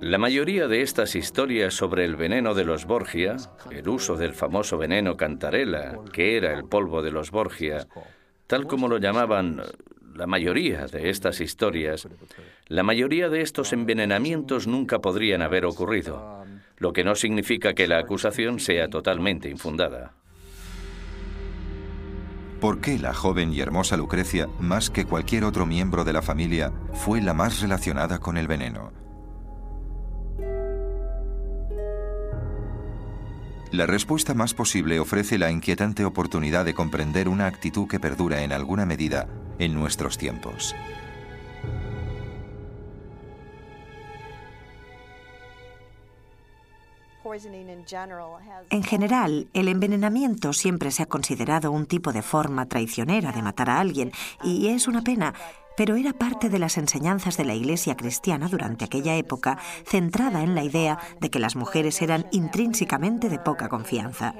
La 0.00 0.18
mayoría 0.18 0.68
de 0.68 0.82
estas 0.82 1.14
historias 1.14 1.74
sobre 1.74 2.04
el 2.04 2.16
veneno 2.16 2.54
de 2.54 2.64
los 2.64 2.84
Borgia, 2.84 3.36
el 3.70 3.88
uso 3.88 4.16
del 4.16 4.34
famoso 4.34 4.78
veneno 4.78 5.16
cantarela, 5.16 5.98
que 6.12 6.36
era 6.36 6.52
el 6.52 6.64
polvo 6.64 7.02
de 7.02 7.10
los 7.10 7.30
Borgia, 7.30 7.86
tal 8.46 8.66
como 8.66 8.88
lo 8.88 8.98
llamaban 8.98 9.62
la 10.14 10.26
mayoría 10.26 10.86
de 10.86 11.10
estas 11.10 11.40
historias, 11.40 12.08
la 12.66 12.82
mayoría 12.82 13.28
de 13.28 13.40
estos 13.40 13.72
envenenamientos 13.72 14.66
nunca 14.66 15.00
podrían 15.00 15.42
haber 15.42 15.64
ocurrido, 15.64 16.44
lo 16.80 16.94
que 16.94 17.04
no 17.04 17.14
significa 17.14 17.74
que 17.74 17.86
la 17.86 17.98
acusación 17.98 18.58
sea 18.58 18.88
totalmente 18.88 19.48
infundada. 19.48 20.14
¿Por 22.58 22.80
qué 22.80 22.98
la 22.98 23.14
joven 23.14 23.52
y 23.52 23.60
hermosa 23.60 23.96
Lucrecia, 23.96 24.48
más 24.58 24.90
que 24.90 25.04
cualquier 25.04 25.44
otro 25.44 25.66
miembro 25.66 26.04
de 26.04 26.14
la 26.14 26.22
familia, 26.22 26.72
fue 26.92 27.20
la 27.20 27.34
más 27.34 27.60
relacionada 27.60 28.18
con 28.18 28.36
el 28.36 28.48
veneno? 28.48 28.92
La 33.72 33.86
respuesta 33.86 34.34
más 34.34 34.52
posible 34.52 35.00
ofrece 35.00 35.38
la 35.38 35.50
inquietante 35.50 36.04
oportunidad 36.04 36.64
de 36.64 36.74
comprender 36.74 37.28
una 37.28 37.46
actitud 37.46 37.88
que 37.88 38.00
perdura 38.00 38.42
en 38.42 38.52
alguna 38.52 38.84
medida 38.84 39.28
en 39.58 39.74
nuestros 39.74 40.18
tiempos. 40.18 40.74
En 48.70 48.82
general, 48.82 49.48
el 49.52 49.68
envenenamiento 49.68 50.52
siempre 50.52 50.90
se 50.90 51.02
ha 51.02 51.06
considerado 51.06 51.70
un 51.70 51.86
tipo 51.86 52.12
de 52.12 52.22
forma 52.22 52.66
traicionera 52.66 53.32
de 53.32 53.42
matar 53.42 53.70
a 53.70 53.80
alguien, 53.80 54.12
y 54.42 54.68
es 54.68 54.88
una 54.88 55.02
pena, 55.02 55.34
pero 55.76 55.96
era 55.96 56.12
parte 56.12 56.48
de 56.48 56.58
las 56.58 56.76
enseñanzas 56.76 57.36
de 57.36 57.44
la 57.44 57.54
Iglesia 57.54 57.96
cristiana 57.96 58.48
durante 58.48 58.84
aquella 58.84 59.16
época, 59.16 59.58
centrada 59.86 60.42
en 60.42 60.54
la 60.54 60.64
idea 60.64 60.98
de 61.20 61.30
que 61.30 61.38
las 61.38 61.56
mujeres 61.56 62.02
eran 62.02 62.26
intrínsecamente 62.32 63.28
de 63.28 63.38
poca 63.38 63.68
confianza. 63.68 64.34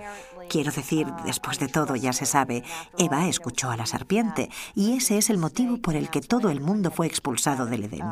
Quiero 0.51 0.73
decir, 0.73 1.07
después 1.25 1.61
de 1.61 1.69
todo, 1.69 1.95
ya 1.95 2.13
se 2.13 2.27
sabe, 2.27 2.65
Eva 2.99 3.29
escuchó 3.29 3.71
a 3.71 3.77
la 3.77 3.87
serpiente, 3.87 4.51
y 4.75 4.97
ese 4.97 5.17
es 5.17 5.31
el 5.31 5.39
motivo 5.39 5.81
por 5.81 5.95
el 5.95 6.11
que 6.11 6.21
todo 6.21 6.51
el 6.51 6.61
mundo 6.61 6.91
fue 6.91 7.07
expulsado 7.07 7.67
del 7.67 7.85
Edén. 7.85 8.07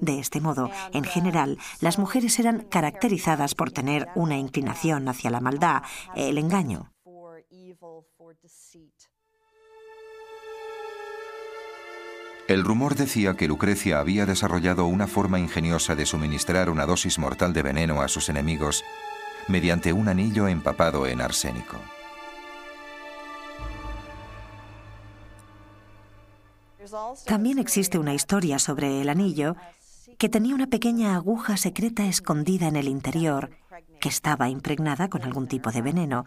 De 0.00 0.20
este 0.20 0.40
modo, 0.40 0.70
en 0.92 1.02
general, 1.02 1.58
las 1.80 1.98
mujeres 1.98 2.38
eran 2.38 2.60
caracterizadas 2.60 3.56
por 3.56 3.72
tener 3.72 4.06
una 4.14 4.38
inclinación 4.38 5.08
hacia 5.08 5.30
la 5.30 5.40
maldad, 5.40 5.82
el 6.14 6.38
engaño. 6.38 6.92
El 12.46 12.62
rumor 12.62 12.94
decía 12.94 13.34
que 13.34 13.48
Lucrecia 13.48 13.98
había 13.98 14.26
desarrollado 14.26 14.86
una 14.86 15.08
forma 15.08 15.40
ingeniosa 15.40 15.96
de 15.96 16.06
suministrar 16.06 16.70
una 16.70 16.86
dosis 16.86 17.18
mortal 17.18 17.52
de 17.52 17.62
veneno 17.62 18.00
a 18.00 18.06
sus 18.06 18.28
enemigos 18.28 18.84
mediante 19.48 19.92
un 19.92 20.08
anillo 20.08 20.48
empapado 20.48 21.06
en 21.06 21.20
arsénico. 21.20 21.76
También 27.26 27.58
existe 27.58 27.98
una 27.98 28.14
historia 28.14 28.58
sobre 28.58 29.00
el 29.00 29.08
anillo 29.08 29.56
que 30.18 30.28
tenía 30.28 30.54
una 30.54 30.66
pequeña 30.66 31.16
aguja 31.16 31.56
secreta 31.56 32.06
escondida 32.06 32.68
en 32.68 32.76
el 32.76 32.88
interior 32.88 33.50
que 34.00 34.08
estaba 34.08 34.48
impregnada 34.48 35.08
con 35.08 35.22
algún 35.22 35.48
tipo 35.48 35.72
de 35.72 35.82
veneno 35.82 36.26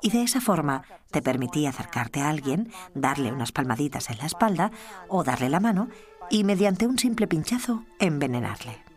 y 0.00 0.10
de 0.10 0.22
esa 0.22 0.40
forma 0.40 0.84
te 1.10 1.22
permitía 1.22 1.70
acercarte 1.70 2.20
a 2.20 2.30
alguien, 2.30 2.72
darle 2.94 3.32
unas 3.32 3.52
palmaditas 3.52 4.10
en 4.10 4.18
la 4.18 4.26
espalda 4.26 4.70
o 5.08 5.22
darle 5.22 5.48
la 5.48 5.60
mano 5.60 5.88
y 6.30 6.44
mediante 6.44 6.86
un 6.86 6.98
simple 6.98 7.26
pinchazo 7.26 7.84
envenenarle. 7.98 8.89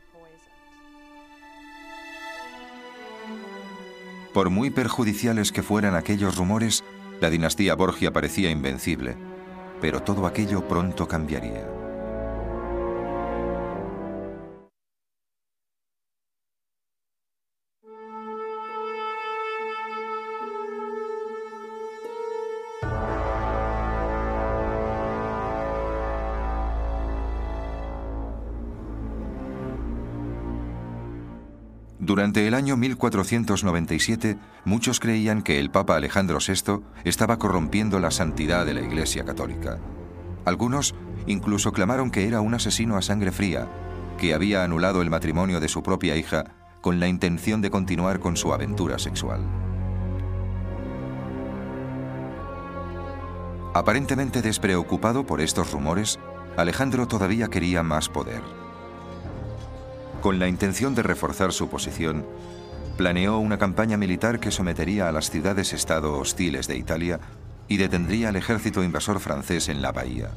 Por 4.34 4.50
muy 4.50 4.72
perjudiciales 4.72 5.52
que 5.52 5.62
fueran 5.62 5.96
aquellos 5.96 6.38
rumores, 6.38 6.84
la 7.22 7.30
dinastía 7.30 7.76
Borgia 7.76 8.12
parecía 8.12 8.50
invencible, 8.50 9.16
pero 9.80 10.02
todo 10.02 10.26
aquello 10.26 10.68
pronto 10.68 11.08
cambiaría. 11.08 11.83
Durante 32.06 32.46
el 32.46 32.54
año 32.54 32.76
1497, 32.76 34.38
muchos 34.66 35.00
creían 35.00 35.42
que 35.42 35.58
el 35.58 35.72
Papa 35.72 35.96
Alejandro 35.96 36.40
VI 36.46 36.82
estaba 37.06 37.38
corrompiendo 37.38 37.98
la 37.98 38.12
santidad 38.12 38.66
de 38.66 38.74
la 38.74 38.82
Iglesia 38.82 39.24
Católica. 39.24 39.80
Algunos 40.44 40.96
incluso 41.28 41.72
clamaron 41.72 42.12
que 42.12 42.28
era 42.28 42.42
un 42.42 42.56
asesino 42.56 42.98
a 42.98 43.02
sangre 43.02 43.32
fría, 43.32 43.70
que 44.18 44.34
había 44.34 44.66
anulado 44.66 45.02
el 45.02 45.10
matrimonio 45.10 45.62
de 45.62 45.70
su 45.70 45.82
propia 45.82 46.18
hija 46.18 46.44
con 46.82 47.00
la 47.00 47.08
intención 47.08 47.62
de 47.62 47.72
continuar 47.72 48.20
con 48.20 48.36
su 48.36 48.54
aventura 48.54 49.00
sexual. 49.00 49.40
Aparentemente 53.74 54.42
despreocupado 54.42 55.26
por 55.26 55.40
estos 55.40 55.72
rumores, 55.72 56.20
Alejandro 56.58 57.08
todavía 57.08 57.48
quería 57.48 57.82
más 57.82 58.10
poder. 58.10 58.63
Con 60.24 60.40
la 60.40 60.48
intención 60.48 60.96
de 60.96 61.04
reforzar 61.04 61.52
su 61.52 61.68
posición, 61.68 62.26
planeó 62.96 63.40
una 63.40 63.58
campaña 63.58 63.98
militar 63.98 64.40
que 64.40 64.52
sometería 64.52 65.10
a 65.10 65.12
las 65.12 65.30
ciudades-estado 65.30 66.18
hostiles 66.18 66.66
de 66.66 66.78
Italia 66.78 67.20
y 67.68 67.76
detendría 67.76 68.30
al 68.30 68.38
ejército 68.38 68.86
invasor 68.86 69.20
francés 69.20 69.68
en 69.68 69.82
la 69.82 69.92
bahía. 69.92 70.32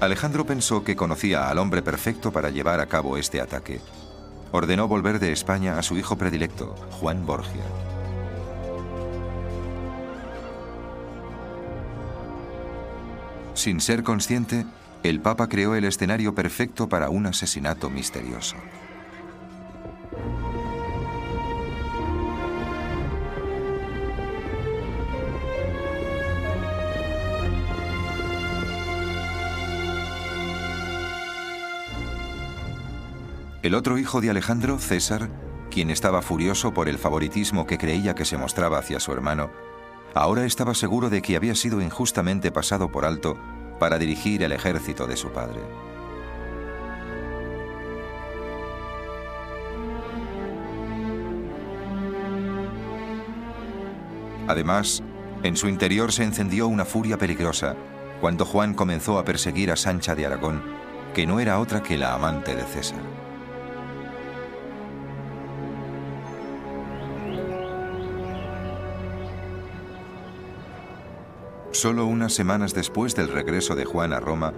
Alejandro 0.00 0.44
pensó 0.44 0.82
que 0.82 0.96
conocía 0.96 1.48
al 1.48 1.58
hombre 1.58 1.82
perfecto 1.82 2.32
para 2.32 2.50
llevar 2.50 2.80
a 2.80 2.86
cabo 2.86 3.16
este 3.16 3.40
ataque. 3.40 3.80
Ordenó 4.50 4.88
volver 4.88 5.20
de 5.20 5.30
España 5.30 5.78
a 5.78 5.84
su 5.84 5.96
hijo 5.96 6.18
predilecto, 6.18 6.74
Juan 6.98 7.24
Borgia. 7.24 7.62
Sin 13.60 13.82
ser 13.82 14.02
consciente, 14.02 14.64
el 15.02 15.20
Papa 15.20 15.46
creó 15.46 15.74
el 15.74 15.84
escenario 15.84 16.34
perfecto 16.34 16.88
para 16.88 17.10
un 17.10 17.26
asesinato 17.26 17.90
misterioso. 17.90 18.56
El 33.62 33.74
otro 33.74 33.98
hijo 33.98 34.22
de 34.22 34.30
Alejandro, 34.30 34.78
César, 34.78 35.28
quien 35.70 35.90
estaba 35.90 36.22
furioso 36.22 36.72
por 36.72 36.88
el 36.88 36.96
favoritismo 36.96 37.66
que 37.66 37.76
creía 37.76 38.14
que 38.14 38.24
se 38.24 38.38
mostraba 38.38 38.78
hacia 38.78 39.00
su 39.00 39.12
hermano, 39.12 39.50
Ahora 40.14 40.44
estaba 40.44 40.74
seguro 40.74 41.08
de 41.08 41.22
que 41.22 41.36
había 41.36 41.54
sido 41.54 41.80
injustamente 41.80 42.50
pasado 42.50 42.90
por 42.90 43.04
alto 43.04 43.38
para 43.78 43.98
dirigir 43.98 44.42
el 44.42 44.52
ejército 44.52 45.06
de 45.06 45.16
su 45.16 45.30
padre. 45.30 45.60
Además, 54.48 55.02
en 55.44 55.56
su 55.56 55.68
interior 55.68 56.12
se 56.12 56.24
encendió 56.24 56.66
una 56.66 56.84
furia 56.84 57.16
peligrosa 57.16 57.76
cuando 58.20 58.44
Juan 58.44 58.74
comenzó 58.74 59.18
a 59.18 59.24
perseguir 59.24 59.70
a 59.70 59.76
Sancha 59.76 60.16
de 60.16 60.26
Aragón, 60.26 60.60
que 61.14 61.26
no 61.26 61.38
era 61.38 61.60
otra 61.60 61.82
que 61.82 61.96
la 61.96 62.14
amante 62.14 62.56
de 62.56 62.64
César. 62.64 63.19
Solo 71.80 72.04
unas 72.04 72.34
semanas 72.34 72.74
después 72.74 73.16
del 73.16 73.28
regreso 73.28 73.74
de 73.74 73.86
Juan 73.86 74.12
a 74.12 74.20
Roma, 74.20 74.52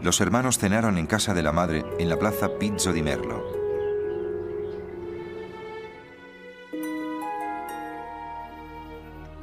los 0.00 0.22
hermanos 0.22 0.56
cenaron 0.56 0.96
en 0.96 1.04
casa 1.04 1.34
de 1.34 1.42
la 1.42 1.52
madre 1.52 1.84
en 1.98 2.08
la 2.08 2.18
plaza 2.18 2.58
Pizzo 2.58 2.94
di 2.94 3.02
Merlo. 3.02 3.44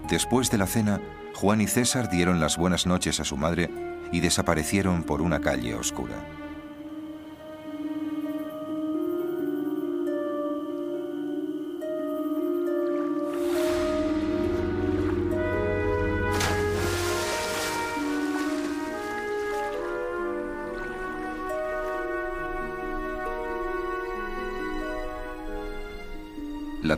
Después 0.10 0.50
de 0.50 0.58
la 0.58 0.66
cena, 0.66 1.00
Juan 1.36 1.62
y 1.62 1.68
César 1.68 2.10
dieron 2.10 2.40
las 2.40 2.58
buenas 2.58 2.88
noches 2.88 3.20
a 3.20 3.24
su 3.24 3.38
madre 3.38 3.70
y 4.12 4.22
desaparecieron 4.22 5.04
por 5.04 5.22
una 5.22 5.42
calle 5.42 5.76
oscura. 5.76 6.41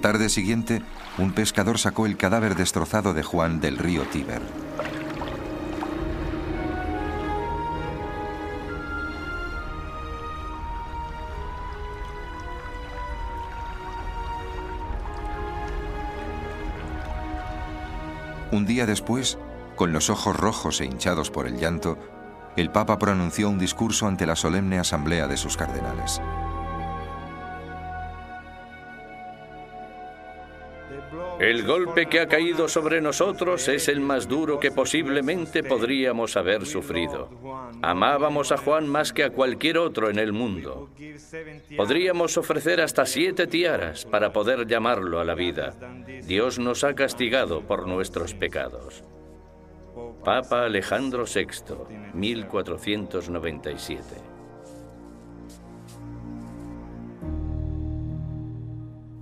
Tarde 0.04 0.28
siguiente, 0.28 0.82
un 1.18 1.32
pescador 1.32 1.80
sacó 1.80 2.06
el 2.06 2.18
cadáver 2.18 2.56
destrozado 2.56 3.14
de 3.14 3.24
Juan 3.24 3.62
del 3.62 3.78
río 3.78 4.04
Tíber. 4.04 4.42
Un 18.52 18.66
día 18.66 18.86
después, 18.86 19.38
con 19.78 19.94
los 19.94 20.10
ojos 20.10 20.36
rojos 20.36 20.82
e 20.82 20.86
hinchados 20.86 21.32
por 21.32 21.48
el 21.48 21.56
llanto, 21.56 21.98
el 22.58 22.70
Papa 22.72 23.00
pronunció 23.00 23.50
un 23.50 23.58
discurso 23.58 24.06
ante 24.08 24.26
la 24.26 24.36
solemne 24.36 24.80
asamblea 24.80 25.30
de 25.30 25.38
sus 25.38 25.56
cardenales. 25.56 26.20
El 31.44 31.64
golpe 31.68 32.06
que 32.06 32.22
ha 32.22 32.28
caído 32.30 32.70
sobre 32.70 33.02
nosotros 33.02 33.68
es 33.68 33.90
el 33.90 34.00
más 34.00 34.30
duro 34.30 34.62
que 34.62 34.72
posiblemente 34.72 35.62
podríamos 35.62 36.38
haber 36.38 36.66
sufrido. 36.66 37.30
Amábamos 37.82 38.54
a 38.54 38.58
Juan 38.58 38.88
más 38.88 39.12
que 39.12 39.26
a 39.26 39.32
cualquier 39.32 39.78
otro 39.78 40.10
en 40.10 40.20
el 40.20 40.32
mundo. 40.32 40.90
Podríamos 41.76 42.38
ofrecer 42.38 42.80
hasta 42.80 43.06
siete 43.06 43.46
tiaras 43.46 44.06
para 44.06 44.32
poder 44.32 44.66
llamarlo 44.68 45.20
a 45.20 45.26
la 45.26 45.36
vida. 45.36 45.74
Dios 46.24 46.60
nos 46.60 46.86
ha 46.86 46.96
castigado 46.96 47.68
por 47.68 47.90
nuestros 47.90 48.34
pecados. 48.34 49.04
Papa 50.24 50.64
Alejandro 50.64 51.26
VI, 51.26 51.58
1497. 52.14 54.04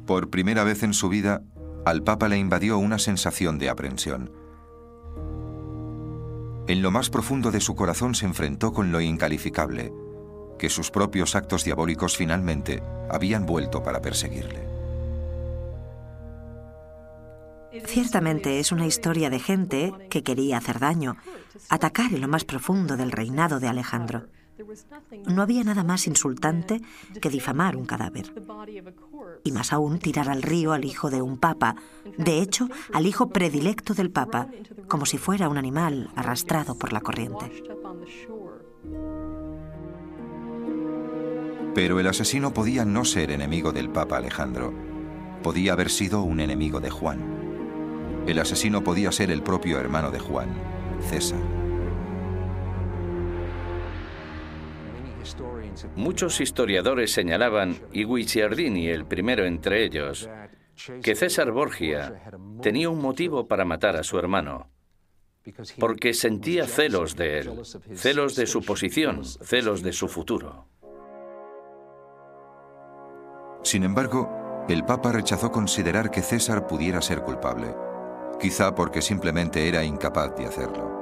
Por 0.05 0.29
primera 0.29 0.63
vez 0.63 0.83
en 0.83 0.93
su 0.93 1.09
vida, 1.09 1.41
al 1.85 2.03
Papa 2.03 2.27
le 2.27 2.37
invadió 2.37 2.77
una 2.77 2.99
sensación 2.99 3.57
de 3.57 3.69
aprensión. 3.69 4.31
En 6.67 6.81
lo 6.81 6.91
más 6.91 7.09
profundo 7.09 7.51
de 7.51 7.59
su 7.59 7.75
corazón 7.75 8.15
se 8.15 8.25
enfrentó 8.25 8.71
con 8.71 8.91
lo 8.91 9.01
incalificable, 9.01 9.91
que 10.59 10.69
sus 10.69 10.91
propios 10.91 11.35
actos 11.35 11.63
diabólicos 11.63 12.15
finalmente 12.15 12.83
habían 13.09 13.45
vuelto 13.45 13.81
para 13.81 14.01
perseguirle. 14.01 14.69
Ciertamente 17.85 18.59
es 18.59 18.71
una 18.71 18.85
historia 18.85 19.29
de 19.29 19.39
gente 19.39 19.93
que 20.09 20.23
quería 20.23 20.57
hacer 20.57 20.79
daño, 20.79 21.17
atacar 21.69 22.13
en 22.13 22.21
lo 22.21 22.27
más 22.27 22.43
profundo 22.45 22.95
del 22.95 23.11
reinado 23.11 23.59
de 23.59 23.67
Alejandro. 23.67 24.27
No 25.27 25.41
había 25.41 25.63
nada 25.63 25.83
más 25.83 26.07
insultante 26.07 26.81
que 27.21 27.29
difamar 27.29 27.75
un 27.75 27.85
cadáver. 27.85 28.33
Y 29.43 29.51
más 29.51 29.73
aún 29.73 29.99
tirar 29.99 30.29
al 30.29 30.41
río 30.41 30.73
al 30.73 30.85
hijo 30.85 31.09
de 31.09 31.21
un 31.21 31.37
papa, 31.37 31.75
de 32.17 32.41
hecho, 32.41 32.67
al 32.93 33.05
hijo 33.05 33.29
predilecto 33.29 33.93
del 33.93 34.11
papa, 34.11 34.47
como 34.87 35.05
si 35.05 35.17
fuera 35.17 35.49
un 35.49 35.57
animal 35.57 36.09
arrastrado 36.15 36.77
por 36.77 36.93
la 36.93 37.01
corriente. 37.01 37.63
Pero 41.73 41.99
el 41.99 42.07
asesino 42.07 42.53
podía 42.53 42.83
no 42.83 43.05
ser 43.05 43.31
enemigo 43.31 43.71
del 43.71 43.89
papa 43.89 44.17
Alejandro. 44.17 44.73
Podía 45.41 45.73
haber 45.73 45.89
sido 45.89 46.21
un 46.21 46.39
enemigo 46.39 46.79
de 46.79 46.89
Juan. 46.89 48.23
El 48.27 48.39
asesino 48.39 48.83
podía 48.83 49.11
ser 49.11 49.31
el 49.31 49.41
propio 49.41 49.79
hermano 49.79 50.11
de 50.11 50.19
Juan, 50.19 50.49
César. 51.09 51.60
Muchos 55.95 56.41
historiadores 56.41 57.11
señalaban, 57.11 57.77
y 57.91 58.05
Guicciardini 58.05 58.87
el 58.89 59.05
primero 59.05 59.45
entre 59.45 59.83
ellos, 59.83 60.29
que 61.03 61.15
César 61.15 61.51
Borgia 61.51 62.21
tenía 62.61 62.89
un 62.89 63.01
motivo 63.01 63.47
para 63.47 63.65
matar 63.65 63.95
a 63.97 64.03
su 64.03 64.17
hermano, 64.17 64.69
porque 65.79 66.13
sentía 66.13 66.65
celos 66.65 67.15
de 67.15 67.39
él, 67.39 67.61
celos 67.95 68.35
de 68.35 68.45
su 68.45 68.63
posición, 68.63 69.23
celos 69.25 69.81
de 69.81 69.93
su 69.93 70.07
futuro. 70.07 70.67
Sin 73.63 73.83
embargo, 73.83 74.65
el 74.69 74.85
Papa 74.85 75.11
rechazó 75.11 75.51
considerar 75.51 76.09
que 76.09 76.21
César 76.21 76.67
pudiera 76.67 77.01
ser 77.01 77.21
culpable, 77.21 77.75
quizá 78.39 78.73
porque 78.73 79.01
simplemente 79.01 79.67
era 79.67 79.83
incapaz 79.83 80.35
de 80.35 80.45
hacerlo. 80.45 81.00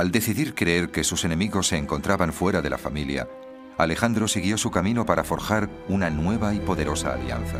Al 0.00 0.10
decidir 0.10 0.54
creer 0.54 0.90
que 0.90 1.04
sus 1.04 1.26
enemigos 1.26 1.66
se 1.66 1.76
encontraban 1.76 2.32
fuera 2.32 2.62
de 2.62 2.70
la 2.70 2.78
familia, 2.78 3.28
Alejandro 3.76 4.28
siguió 4.28 4.56
su 4.56 4.70
camino 4.70 5.04
para 5.04 5.24
forjar 5.24 5.68
una 5.88 6.08
nueva 6.08 6.54
y 6.54 6.58
poderosa 6.58 7.12
alianza. 7.12 7.58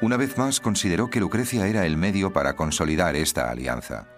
Una 0.00 0.16
vez 0.16 0.36
más 0.36 0.58
consideró 0.58 1.10
que 1.10 1.20
Lucrecia 1.20 1.68
era 1.68 1.86
el 1.86 1.96
medio 1.96 2.32
para 2.32 2.54
consolidar 2.56 3.14
esta 3.14 3.48
alianza. 3.48 4.08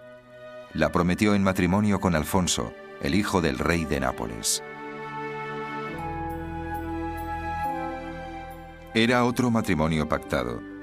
La 0.73 0.91
prometió 0.91 1.35
en 1.35 1.43
matrimonio 1.43 1.99
con 1.99 2.15
Alfonso, 2.15 2.73
el 3.03 3.13
hijo 3.13 3.39
del 3.39 3.59
rey 3.59 3.85
de 3.85 3.99
Nápoles. 3.99 4.63
Era 8.95 9.25
otro 9.25 9.51
matrimonio 9.51 10.09
pactado 10.09 10.74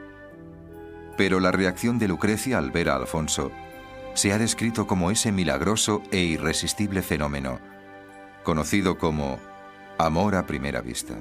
pero 1.17 1.41
la 1.41 1.53
reacción 1.53 1.99
de 1.99 2.09
Lucrecia 2.09 2.59
al 2.59 2.71
ver 2.71 2.89
a 2.89 2.97
Alfonso 2.97 3.51
se 4.15 4.33
ha 4.33 4.39
descrito 4.39 4.87
como 4.87 5.11
ese 5.11 5.33
milagroso 5.33 6.03
e 6.11 6.19
irresistible 6.19 7.03
fenómeno, 7.03 7.59
conocido 8.43 8.99
como 8.99 9.39
amor 9.99 10.35
a 10.35 10.47
primera 10.47 10.81
vista. 10.81 11.15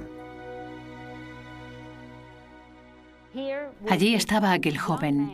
Allí 3.90 4.16
estaba 4.16 4.52
aquel 4.52 4.78
joven, 4.78 5.32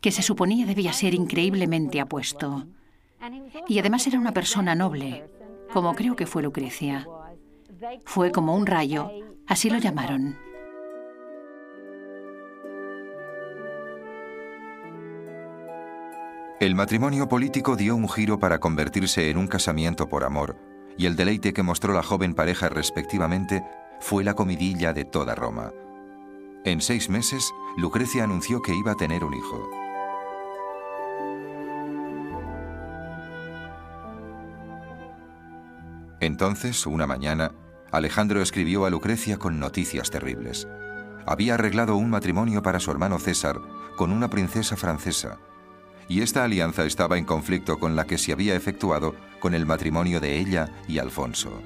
que 0.00 0.12
se 0.12 0.22
suponía 0.22 0.66
debía 0.66 0.92
ser 0.92 1.14
increíblemente 1.14 2.00
apuesto. 2.00 2.66
Y 3.68 3.78
además 3.78 4.06
era 4.06 4.18
una 4.18 4.32
persona 4.32 4.74
noble, 4.74 5.24
como 5.72 5.94
creo 5.94 6.16
que 6.16 6.26
fue 6.26 6.42
Lucrecia. 6.42 7.06
Fue 8.04 8.30
como 8.30 8.54
un 8.54 8.66
rayo, 8.66 9.10
así 9.46 9.70
lo 9.70 9.78
llamaron. 9.78 10.36
El 16.62 16.76
matrimonio 16.76 17.28
político 17.28 17.74
dio 17.74 17.96
un 17.96 18.08
giro 18.08 18.38
para 18.38 18.60
convertirse 18.60 19.30
en 19.30 19.36
un 19.36 19.48
casamiento 19.48 20.08
por 20.08 20.22
amor, 20.22 20.56
y 20.96 21.06
el 21.06 21.16
deleite 21.16 21.52
que 21.52 21.64
mostró 21.64 21.92
la 21.92 22.04
joven 22.04 22.34
pareja 22.34 22.68
respectivamente 22.68 23.64
fue 23.98 24.22
la 24.22 24.34
comidilla 24.34 24.92
de 24.92 25.04
toda 25.04 25.34
Roma. 25.34 25.72
En 26.64 26.80
seis 26.80 27.08
meses, 27.08 27.50
Lucrecia 27.76 28.22
anunció 28.22 28.62
que 28.62 28.76
iba 28.76 28.92
a 28.92 28.94
tener 28.94 29.24
un 29.24 29.34
hijo. 29.34 29.70
Entonces, 36.20 36.86
una 36.86 37.08
mañana, 37.08 37.50
Alejandro 37.90 38.40
escribió 38.40 38.84
a 38.86 38.90
Lucrecia 38.90 39.36
con 39.36 39.58
noticias 39.58 40.10
terribles. 40.10 40.68
Había 41.26 41.54
arreglado 41.54 41.96
un 41.96 42.08
matrimonio 42.08 42.62
para 42.62 42.78
su 42.78 42.92
hermano 42.92 43.18
César 43.18 43.58
con 43.96 44.12
una 44.12 44.30
princesa 44.30 44.76
francesa, 44.76 45.40
y 46.12 46.20
esta 46.20 46.44
alianza 46.44 46.84
estaba 46.84 47.16
en 47.16 47.24
conflicto 47.24 47.78
con 47.78 47.96
la 47.96 48.06
que 48.06 48.18
se 48.18 48.32
había 48.32 48.54
efectuado 48.54 49.14
con 49.40 49.54
el 49.54 49.64
matrimonio 49.64 50.20
de 50.20 50.38
ella 50.38 50.68
y 50.86 50.98
Alfonso. 50.98 51.62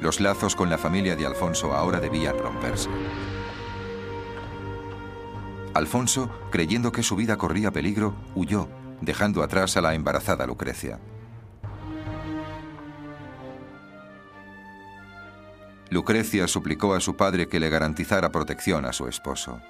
Los 0.00 0.18
lazos 0.18 0.56
con 0.56 0.68
la 0.68 0.76
familia 0.76 1.14
de 1.14 1.24
Alfonso 1.24 1.72
ahora 1.72 2.00
debían 2.00 2.36
romperse. 2.36 2.88
Alfonso, 5.72 6.28
creyendo 6.50 6.90
que 6.90 7.04
su 7.04 7.14
vida 7.14 7.36
corría 7.36 7.70
peligro, 7.70 8.16
huyó, 8.34 8.68
dejando 9.00 9.44
atrás 9.44 9.76
a 9.76 9.80
la 9.80 9.94
embarazada 9.94 10.48
Lucrecia. 10.48 10.98
Lucrecia 15.90 16.48
suplicó 16.48 16.92
a 16.92 16.98
su 16.98 17.14
padre 17.14 17.46
que 17.46 17.60
le 17.60 17.70
garantizara 17.70 18.32
protección 18.32 18.84
a 18.84 18.92
su 18.92 19.06
esposo. 19.06 19.60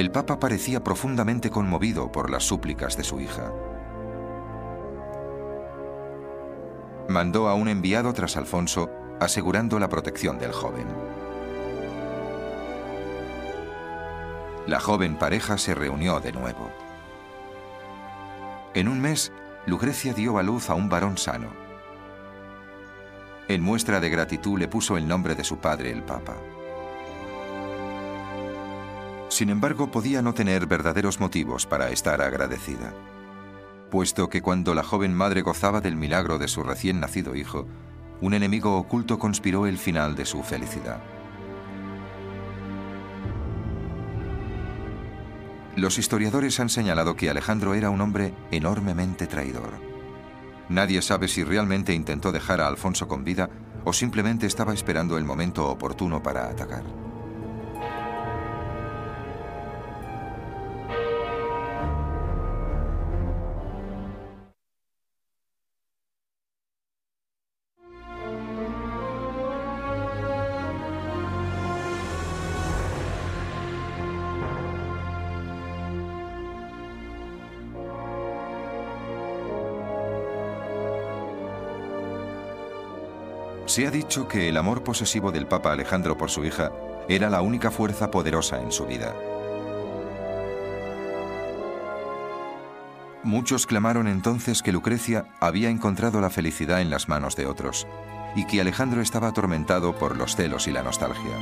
El 0.00 0.10
Papa 0.10 0.38
parecía 0.38 0.82
profundamente 0.82 1.50
conmovido 1.50 2.10
por 2.10 2.30
las 2.30 2.44
súplicas 2.44 2.96
de 2.96 3.04
su 3.04 3.20
hija. 3.20 3.52
Mandó 7.06 7.48
a 7.48 7.54
un 7.54 7.68
enviado 7.68 8.10
tras 8.14 8.38
Alfonso 8.38 8.88
asegurando 9.20 9.78
la 9.78 9.90
protección 9.90 10.38
del 10.38 10.52
joven. 10.52 10.86
La 14.66 14.80
joven 14.80 15.18
pareja 15.18 15.58
se 15.58 15.74
reunió 15.74 16.18
de 16.18 16.32
nuevo. 16.32 16.70
En 18.72 18.88
un 18.88 19.02
mes, 19.02 19.32
Lucrecia 19.66 20.14
dio 20.14 20.38
a 20.38 20.42
luz 20.42 20.70
a 20.70 20.74
un 20.76 20.88
varón 20.88 21.18
sano. 21.18 21.50
En 23.48 23.60
muestra 23.60 24.00
de 24.00 24.08
gratitud 24.08 24.58
le 24.58 24.66
puso 24.66 24.96
el 24.96 25.06
nombre 25.06 25.34
de 25.34 25.44
su 25.44 25.58
padre, 25.58 25.90
el 25.90 26.02
Papa. 26.02 26.36
Sin 29.40 29.48
embargo, 29.48 29.90
podía 29.90 30.20
no 30.20 30.34
tener 30.34 30.66
verdaderos 30.66 31.18
motivos 31.18 31.64
para 31.64 31.88
estar 31.88 32.20
agradecida, 32.20 32.92
puesto 33.90 34.28
que 34.28 34.42
cuando 34.42 34.74
la 34.74 34.82
joven 34.82 35.14
madre 35.14 35.40
gozaba 35.40 35.80
del 35.80 35.96
milagro 35.96 36.36
de 36.36 36.46
su 36.46 36.62
recién 36.62 37.00
nacido 37.00 37.34
hijo, 37.34 37.66
un 38.20 38.34
enemigo 38.34 38.76
oculto 38.76 39.18
conspiró 39.18 39.66
el 39.66 39.78
final 39.78 40.14
de 40.14 40.26
su 40.26 40.42
felicidad. 40.42 41.00
Los 45.74 45.96
historiadores 45.96 46.60
han 46.60 46.68
señalado 46.68 47.16
que 47.16 47.30
Alejandro 47.30 47.72
era 47.72 47.88
un 47.88 48.02
hombre 48.02 48.34
enormemente 48.50 49.26
traidor. 49.26 49.80
Nadie 50.68 51.00
sabe 51.00 51.28
si 51.28 51.44
realmente 51.44 51.94
intentó 51.94 52.30
dejar 52.30 52.60
a 52.60 52.66
Alfonso 52.66 53.08
con 53.08 53.24
vida 53.24 53.48
o 53.86 53.94
simplemente 53.94 54.46
estaba 54.46 54.74
esperando 54.74 55.16
el 55.16 55.24
momento 55.24 55.66
oportuno 55.66 56.22
para 56.22 56.44
atacar. 56.44 57.09
Se 83.80 83.86
ha 83.86 83.90
dicho 83.90 84.28
que 84.28 84.50
el 84.50 84.58
amor 84.58 84.84
posesivo 84.84 85.32
del 85.32 85.46
Papa 85.46 85.72
Alejandro 85.72 86.18
por 86.18 86.28
su 86.28 86.44
hija 86.44 86.70
era 87.08 87.30
la 87.30 87.40
única 87.40 87.70
fuerza 87.70 88.10
poderosa 88.10 88.60
en 88.60 88.72
su 88.72 88.84
vida. 88.84 89.14
Muchos 93.22 93.66
clamaron 93.66 94.06
entonces 94.06 94.60
que 94.60 94.70
Lucrecia 94.70 95.28
había 95.40 95.70
encontrado 95.70 96.20
la 96.20 96.28
felicidad 96.28 96.82
en 96.82 96.90
las 96.90 97.08
manos 97.08 97.36
de 97.36 97.46
otros 97.46 97.86
y 98.36 98.46
que 98.46 98.60
Alejandro 98.60 99.00
estaba 99.00 99.28
atormentado 99.28 99.94
por 99.94 100.14
los 100.14 100.36
celos 100.36 100.68
y 100.68 100.72
la 100.72 100.82
nostalgia. 100.82 101.32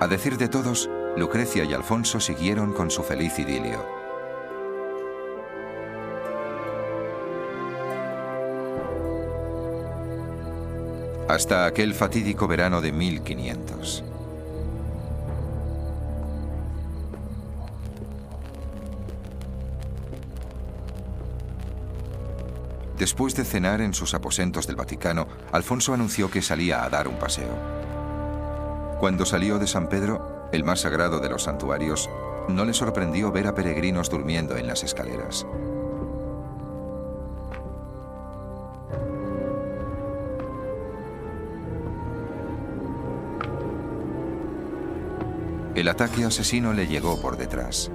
A 0.00 0.06
decir 0.06 0.36
de 0.36 0.48
todos, 0.50 0.90
Lucrecia 1.16 1.64
y 1.64 1.72
Alfonso 1.72 2.20
siguieron 2.20 2.74
con 2.74 2.90
su 2.90 3.02
feliz 3.02 3.38
idilio. 3.38 4.03
Hasta 11.34 11.66
aquel 11.66 11.94
fatídico 11.94 12.46
verano 12.46 12.80
de 12.80 12.92
1500. 12.92 14.04
Después 22.98 23.34
de 23.34 23.44
cenar 23.44 23.80
en 23.80 23.92
sus 23.92 24.14
aposentos 24.14 24.66
del 24.66 24.76
Vaticano, 24.76 25.26
Alfonso 25.52 25.92
anunció 25.92 26.30
que 26.30 26.40
salía 26.40 26.84
a 26.84 26.88
dar 26.88 27.08
un 27.08 27.18
paseo. 27.18 27.50
Cuando 29.00 29.26
salió 29.26 29.58
de 29.58 29.66
San 29.66 29.88
Pedro, 29.88 30.48
el 30.52 30.62
más 30.62 30.80
sagrado 30.80 31.18
de 31.18 31.28
los 31.28 31.42
santuarios, 31.42 32.08
no 32.48 32.64
le 32.64 32.72
sorprendió 32.72 33.32
ver 33.32 33.48
a 33.48 33.54
peregrinos 33.54 34.08
durmiendo 34.08 34.56
en 34.56 34.68
las 34.68 34.84
escaleras. 34.84 35.44
El 45.84 45.90
ataque 45.90 46.24
asesino 46.24 46.72
le 46.72 46.86
llegó 46.86 47.20
por 47.20 47.36
detrás. 47.36 47.90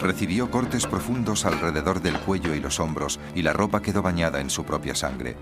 Recibió 0.00 0.50
cortes 0.50 0.88
profundos 0.88 1.44
alrededor 1.44 2.02
del 2.02 2.18
cuello 2.18 2.56
y 2.56 2.58
los 2.58 2.80
hombros 2.80 3.20
y 3.36 3.42
la 3.42 3.52
ropa 3.52 3.82
quedó 3.82 4.02
bañada 4.02 4.40
en 4.40 4.50
su 4.50 4.64
propia 4.64 4.96
sangre. 4.96 5.36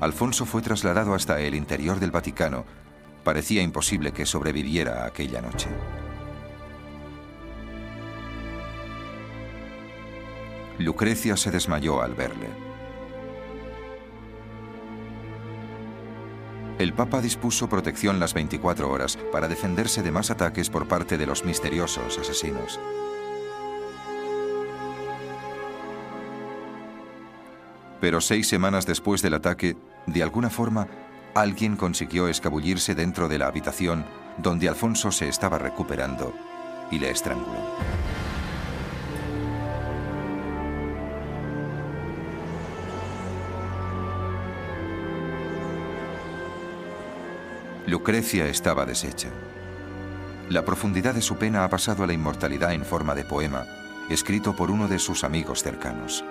Alfonso 0.00 0.44
fue 0.44 0.60
trasladado 0.60 1.14
hasta 1.14 1.38
el 1.40 1.54
interior 1.54 2.00
del 2.00 2.10
Vaticano, 2.10 2.64
Parecía 3.24 3.62
imposible 3.62 4.12
que 4.12 4.24
sobreviviera 4.24 5.04
aquella 5.04 5.42
noche. 5.42 5.68
Lucrecia 10.80 11.36
se 11.36 11.50
desmayó 11.50 12.00
al 12.00 12.14
verle. 12.14 12.48
El 16.78 16.94
Papa 16.94 17.20
dispuso 17.20 17.68
protección 17.68 18.18
las 18.18 18.32
24 18.32 18.90
horas 18.90 19.18
para 19.30 19.46
defenderse 19.46 20.02
de 20.02 20.10
más 20.10 20.30
ataques 20.30 20.70
por 20.70 20.88
parte 20.88 21.18
de 21.18 21.26
los 21.26 21.44
misteriosos 21.44 22.18
asesinos. 22.18 22.80
Pero 28.00 28.22
seis 28.22 28.48
semanas 28.48 28.86
después 28.86 29.20
del 29.20 29.34
ataque, 29.34 29.76
de 30.06 30.22
alguna 30.22 30.48
forma, 30.48 30.88
alguien 31.34 31.76
consiguió 31.76 32.28
escabullirse 32.28 32.94
dentro 32.94 33.28
de 33.28 33.36
la 33.38 33.48
habitación 33.48 34.06
donde 34.38 34.70
Alfonso 34.70 35.12
se 35.12 35.28
estaba 35.28 35.58
recuperando 35.58 36.32
y 36.90 36.98
le 36.98 37.10
estranguló. 37.10 38.29
Lucrecia 47.90 48.46
estaba 48.46 48.86
deshecha. 48.86 49.30
La 50.48 50.64
profundidad 50.64 51.12
de 51.12 51.22
su 51.22 51.34
pena 51.38 51.64
ha 51.64 51.68
pasado 51.68 52.04
a 52.04 52.06
la 52.06 52.12
inmortalidad 52.12 52.72
en 52.72 52.84
forma 52.84 53.16
de 53.16 53.24
poema, 53.24 53.66
escrito 54.08 54.54
por 54.54 54.70
uno 54.70 54.86
de 54.86 55.00
sus 55.00 55.24
amigos 55.24 55.64
cercanos. 55.64 56.24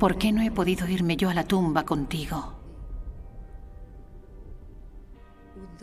¿Por 0.00 0.18
qué 0.18 0.32
no 0.32 0.42
he 0.42 0.50
podido 0.50 0.88
irme 0.88 1.16
yo 1.16 1.30
a 1.30 1.34
la 1.34 1.44
tumba 1.44 1.84
contigo? 1.84 2.54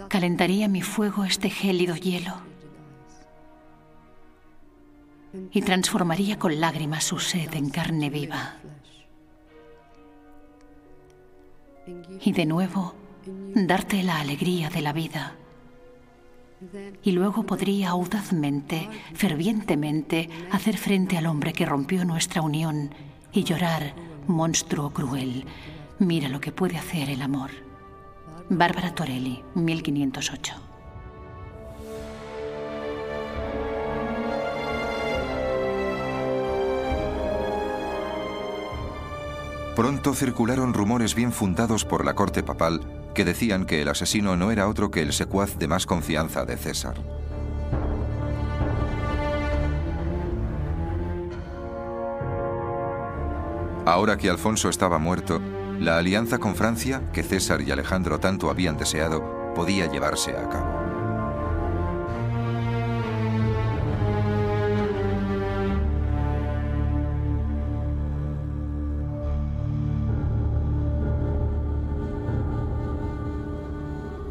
Calentaría 0.10 0.68
mi 0.68 0.82
fuego 0.82 1.24
este 1.24 1.50
gélido 1.50 1.96
hielo 1.96 2.34
y 5.52 5.62
transformaría 5.62 6.38
con 6.38 6.60
lágrimas 6.60 7.06
su 7.06 7.20
sed 7.20 7.54
en 7.54 7.70
carne 7.70 8.10
viva. 8.10 8.56
Y 12.24 12.32
de 12.32 12.46
nuevo 12.46 12.96
darte 13.56 14.04
la 14.04 14.20
alegría 14.20 14.70
de 14.70 14.82
la 14.82 14.94
vida. 14.94 15.36
Y 17.04 17.12
luego 17.14 17.44
podría 17.44 17.90
audazmente, 17.90 18.90
fervientemente, 19.14 20.30
hacer 20.52 20.78
frente 20.78 21.18
al 21.18 21.26
hombre 21.26 21.54
que 21.54 21.66
rompió 21.66 22.04
nuestra 22.04 22.42
unión 22.42 22.94
y 23.32 23.44
llorar 23.44 23.94
monstruo 24.28 24.92
cruel. 24.92 25.46
Mira 26.00 26.28
lo 26.30 26.42
que 26.42 26.52
puede 26.52 26.78
hacer 26.78 27.10
el 27.10 27.22
amor. 27.22 27.52
Bárbara 28.50 28.94
Torelli, 28.94 29.44
1508. 29.56 30.69
Pronto 39.80 40.14
circularon 40.14 40.74
rumores 40.74 41.16
bien 41.16 41.32
fundados 41.32 41.86
por 41.86 42.04
la 42.04 42.14
corte 42.14 42.44
papal 42.44 42.82
que 43.16 43.24
decían 43.24 43.66
que 43.66 43.82
el 43.82 43.88
asesino 43.88 44.36
no 44.36 44.52
era 44.52 44.68
otro 44.68 44.92
que 44.92 45.02
el 45.02 45.14
secuaz 45.14 45.58
de 45.58 45.70
más 45.70 45.86
confianza 45.86 46.44
de 46.44 46.58
César. 46.58 46.96
Ahora 53.86 54.18
que 54.18 54.30
Alfonso 54.30 54.68
estaba 54.68 54.98
muerto, 54.98 55.40
la 55.80 55.98
alianza 55.98 56.40
con 56.40 56.56
Francia, 56.56 57.02
que 57.14 57.24
César 57.24 57.62
y 57.62 57.72
Alejandro 57.72 58.20
tanto 58.20 58.50
habían 58.50 58.76
deseado, 58.76 59.54
podía 59.56 59.90
llevarse 59.90 60.32
a 60.32 60.50
cabo. 60.50 60.79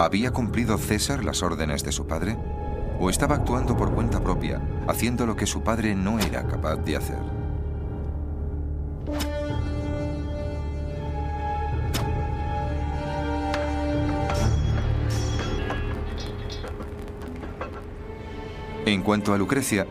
¿Había 0.00 0.30
cumplido 0.30 0.78
César 0.78 1.24
las 1.24 1.42
órdenes 1.42 1.82
de 1.82 1.90
su 1.90 2.06
padre? 2.06 2.36
¿O 3.00 3.10
estaba 3.10 3.34
actuando 3.34 3.76
por 3.76 3.92
cuenta 3.92 4.22
propia, 4.22 4.62
haciendo 4.86 5.26
lo 5.26 5.34
que 5.34 5.44
su 5.44 5.64
padre 5.64 5.96
no 5.96 6.20
era 6.20 6.46
capaz 6.46 6.76
de 6.76 6.96
hacer? 6.96 7.18
En 18.86 19.02
cuanto 19.02 19.34
a 19.34 19.38
Lucrecia, 19.38 19.88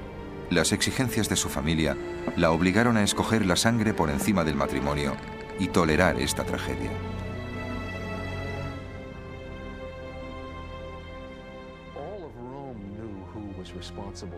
las 0.49 0.71
exigencias 0.71 1.27
de 1.27 1.36
su 1.36 1.49
familia 1.49 1.97
la 2.38 2.51
obligaron 2.51 2.95
a 2.95 3.03
escoger 3.03 3.45
la 3.45 3.57
sangre 3.57 3.93
por 3.93 4.09
encima 4.09 4.45
del 4.45 4.55
matrimonio 4.55 5.17
y 5.59 5.67
tolerar 5.67 6.17
esta 6.21 6.45
tragedia. 6.45 6.91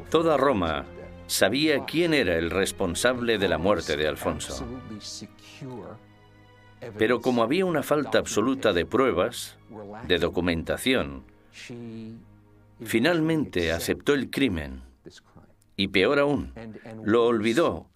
Toda 0.09 0.37
Roma 0.37 0.85
sabía 1.27 1.85
quién 1.85 2.13
era 2.13 2.37
el 2.37 2.49
responsable 2.49 3.37
de 3.37 3.47
la 3.47 3.57
muerte 3.57 3.95
de 3.95 4.07
Alfonso. 4.07 4.65
Pero 6.97 7.21
como 7.21 7.43
había 7.43 7.65
una 7.65 7.83
falta 7.83 8.17
absoluta 8.19 8.73
de 8.73 8.85
pruebas, 8.85 9.57
de 10.07 10.17
documentación, 10.17 11.23
Finalmente 12.83 13.71
aceptó 13.71 14.13
el 14.13 14.29
crimen 14.29 14.81
y 15.75 15.89
peor 15.89 16.19
aún, 16.19 16.53
lo 17.03 17.25
olvidó 17.25 17.87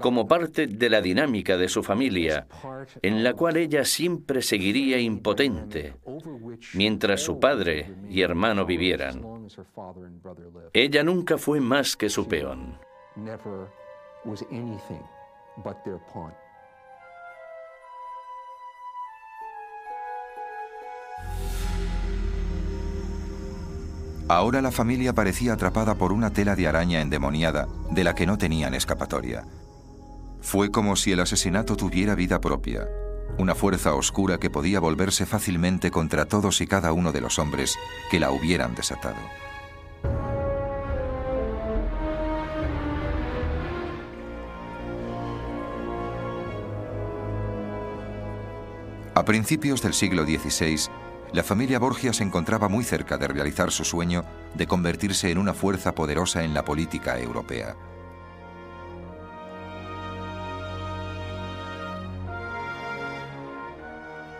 como 0.00 0.26
parte 0.26 0.66
de 0.66 0.90
la 0.90 1.00
dinámica 1.00 1.56
de 1.56 1.68
su 1.68 1.82
familia, 1.82 2.46
en 3.02 3.22
la 3.22 3.34
cual 3.34 3.56
ella 3.56 3.84
siempre 3.84 4.42
seguiría 4.42 4.98
impotente 4.98 5.94
mientras 6.74 7.20
su 7.20 7.38
padre 7.38 7.92
y 8.08 8.22
hermano 8.22 8.64
vivieran. 8.64 9.22
Ella 10.72 11.02
nunca 11.02 11.38
fue 11.38 11.60
más 11.60 11.96
que 11.96 12.08
su 12.08 12.26
peón. 12.26 12.78
Ahora 24.26 24.62
la 24.62 24.70
familia 24.70 25.12
parecía 25.12 25.52
atrapada 25.52 25.96
por 25.96 26.10
una 26.10 26.32
tela 26.32 26.56
de 26.56 26.66
araña 26.66 27.02
endemoniada 27.02 27.68
de 27.90 28.04
la 28.04 28.14
que 28.14 28.26
no 28.26 28.38
tenían 28.38 28.72
escapatoria. 28.72 29.44
Fue 30.44 30.70
como 30.70 30.94
si 30.94 31.10
el 31.10 31.20
asesinato 31.20 31.74
tuviera 31.74 32.14
vida 32.14 32.38
propia, 32.38 32.86
una 33.38 33.54
fuerza 33.54 33.94
oscura 33.94 34.38
que 34.38 34.50
podía 34.50 34.78
volverse 34.78 35.24
fácilmente 35.24 35.90
contra 35.90 36.26
todos 36.26 36.60
y 36.60 36.66
cada 36.66 36.92
uno 36.92 37.12
de 37.12 37.22
los 37.22 37.38
hombres 37.38 37.76
que 38.10 38.20
la 38.20 38.30
hubieran 38.30 38.74
desatado. 38.74 39.16
A 49.14 49.24
principios 49.24 49.80
del 49.80 49.94
siglo 49.94 50.24
XVI, 50.24 50.90
la 51.32 51.42
familia 51.42 51.78
Borgia 51.78 52.12
se 52.12 52.22
encontraba 52.22 52.68
muy 52.68 52.84
cerca 52.84 53.16
de 53.16 53.28
realizar 53.28 53.72
su 53.72 53.82
sueño 53.82 54.24
de 54.54 54.66
convertirse 54.66 55.30
en 55.30 55.38
una 55.38 55.54
fuerza 55.54 55.94
poderosa 55.94 56.44
en 56.44 56.52
la 56.52 56.66
política 56.66 57.18
europea. 57.18 57.74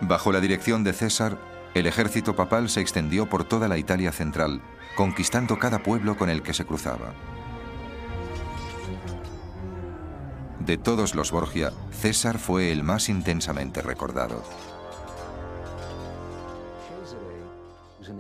Bajo 0.07 0.33
la 0.33 0.41
dirección 0.41 0.85
de 0.85 0.93
César, 0.93 1.39
el 1.73 1.87
ejército 1.87 2.37
papal 2.37 2.69
se 2.69 2.83
extendió 2.83 3.27
por 3.27 3.45
toda 3.45 3.69
la 3.69 3.79
Italia 3.79 4.13
central, 4.13 4.61
conquistando 4.97 5.59
cada 5.59 5.83
pueblo 5.83 6.15
con 6.19 6.29
el 6.29 6.43
que 6.43 6.53
se 6.53 6.67
cruzaba. 6.67 7.15
De 10.61 10.77
todos 10.77 11.15
los 11.15 11.33
Borgia, 11.33 11.73
César 11.91 12.39
fue 12.39 12.71
el 12.71 12.83
más 12.83 13.09
intensamente 13.09 13.81
recordado. 13.81 14.43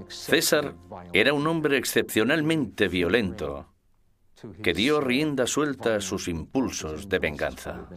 César 0.08 0.74
era 1.12 1.34
un 1.34 1.46
hombre 1.46 1.76
excepcionalmente 1.76 2.88
violento 2.88 3.66
que 4.62 4.72
dio 4.72 5.02
rienda 5.02 5.46
suelta 5.46 5.96
a 5.96 6.00
sus 6.00 6.28
impulsos 6.28 7.10
de 7.10 7.18
venganza. 7.18 7.88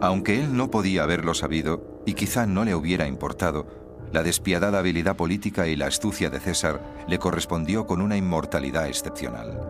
Aunque 0.00 0.40
él 0.40 0.56
no 0.56 0.70
podía 0.70 1.04
haberlo 1.04 1.34
sabido, 1.34 2.02
y 2.04 2.14
quizá 2.14 2.46
no 2.46 2.64
le 2.64 2.74
hubiera 2.74 3.06
importado, 3.06 3.66
la 4.12 4.22
despiadada 4.22 4.78
habilidad 4.78 5.16
política 5.16 5.66
y 5.66 5.76
la 5.76 5.86
astucia 5.86 6.30
de 6.30 6.40
César 6.40 6.80
le 7.08 7.18
correspondió 7.18 7.86
con 7.86 8.00
una 8.00 8.16
inmortalidad 8.16 8.88
excepcional. 8.88 9.60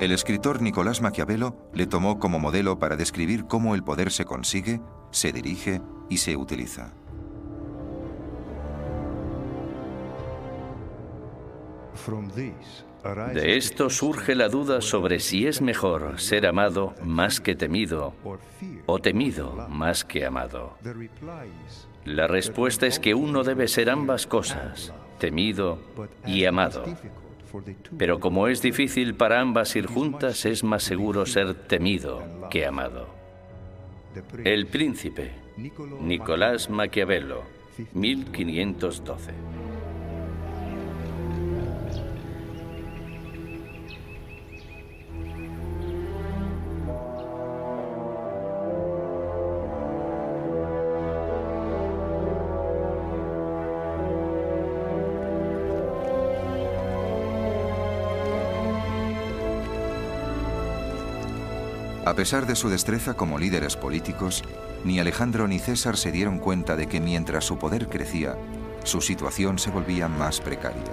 El 0.00 0.12
escritor 0.12 0.62
Nicolás 0.62 1.00
Maquiavelo 1.02 1.56
le 1.72 1.86
tomó 1.86 2.18
como 2.18 2.38
modelo 2.38 2.78
para 2.78 2.96
describir 2.96 3.46
cómo 3.46 3.74
el 3.74 3.82
poder 3.82 4.12
se 4.12 4.24
consigue, 4.24 4.80
se 5.10 5.32
dirige 5.32 5.80
y 6.08 6.18
se 6.18 6.36
utiliza. 6.36 6.92
De 13.04 13.56
esto 13.56 13.90
surge 13.90 14.34
la 14.34 14.48
duda 14.48 14.80
sobre 14.80 15.20
si 15.20 15.46
es 15.46 15.62
mejor 15.62 16.18
ser 16.20 16.46
amado 16.46 16.94
más 17.02 17.40
que 17.40 17.54
temido 17.54 18.12
o 18.86 18.98
temido 18.98 19.68
más 19.68 20.04
que 20.04 20.26
amado. 20.26 20.76
La 22.04 22.26
respuesta 22.26 22.86
es 22.86 22.98
que 22.98 23.14
uno 23.14 23.44
debe 23.44 23.68
ser 23.68 23.90
ambas 23.90 24.26
cosas, 24.26 24.92
temido 25.18 25.78
y 26.26 26.44
amado. 26.44 26.84
Pero 27.96 28.20
como 28.20 28.48
es 28.48 28.62
difícil 28.62 29.14
para 29.14 29.40
ambas 29.40 29.74
ir 29.76 29.86
juntas, 29.86 30.44
es 30.44 30.64
más 30.64 30.82
seguro 30.82 31.24
ser 31.24 31.54
temido 31.54 32.22
que 32.50 32.66
amado. 32.66 33.08
El 34.44 34.66
príncipe, 34.66 35.32
Nicolás 36.00 36.68
Maquiavelo, 36.68 37.44
1512. 37.92 39.32
A 62.08 62.14
pesar 62.14 62.46
de 62.46 62.56
su 62.56 62.70
destreza 62.70 63.12
como 63.12 63.38
líderes 63.38 63.76
políticos, 63.76 64.42
ni 64.82 64.98
Alejandro 64.98 65.46
ni 65.46 65.58
César 65.58 65.98
se 65.98 66.10
dieron 66.10 66.38
cuenta 66.38 66.74
de 66.74 66.86
que 66.86 67.02
mientras 67.02 67.44
su 67.44 67.58
poder 67.58 67.90
crecía, 67.90 68.34
su 68.82 69.02
situación 69.02 69.58
se 69.58 69.70
volvía 69.70 70.08
más 70.08 70.40
precaria. 70.40 70.84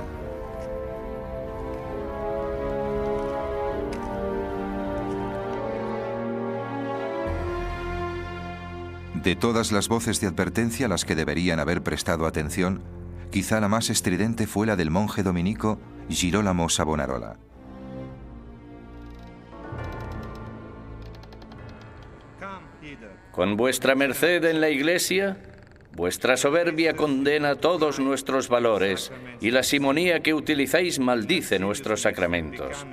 De 9.13 9.37
todas 9.37 9.71
las 9.71 9.87
voces 9.87 10.19
de 10.19 10.27
advertencia 10.27 10.87
a 10.87 10.89
las 10.89 11.05
que 11.05 11.15
deberían 11.15 11.61
haber 11.61 11.81
prestado 11.81 12.25
atención, 12.25 12.83
quizá 13.31 13.61
la 13.61 13.69
más 13.69 13.89
estridente 13.89 14.47
fue 14.47 14.67
la 14.67 14.75
del 14.75 14.91
monje 14.91 15.23
dominico 15.23 15.79
Girolamo 16.09 16.67
Savonarola. 16.67 17.37
Con 23.35 23.57
vuestra 23.57 23.95
merced 23.95 24.45
en 24.45 24.61
la 24.61 24.69
iglesia, 24.69 25.35
vuestra 25.91 26.37
soberbia 26.37 26.95
condena 26.95 27.55
todos 27.55 27.99
nuestros 27.99 28.47
valores 28.47 29.11
y 29.41 29.51
la 29.51 29.61
simonía 29.61 30.21
que 30.21 30.33
utilizáis 30.33 30.99
maldice 30.99 31.59
nuestros 31.59 32.03
sacramentos. 32.03 32.87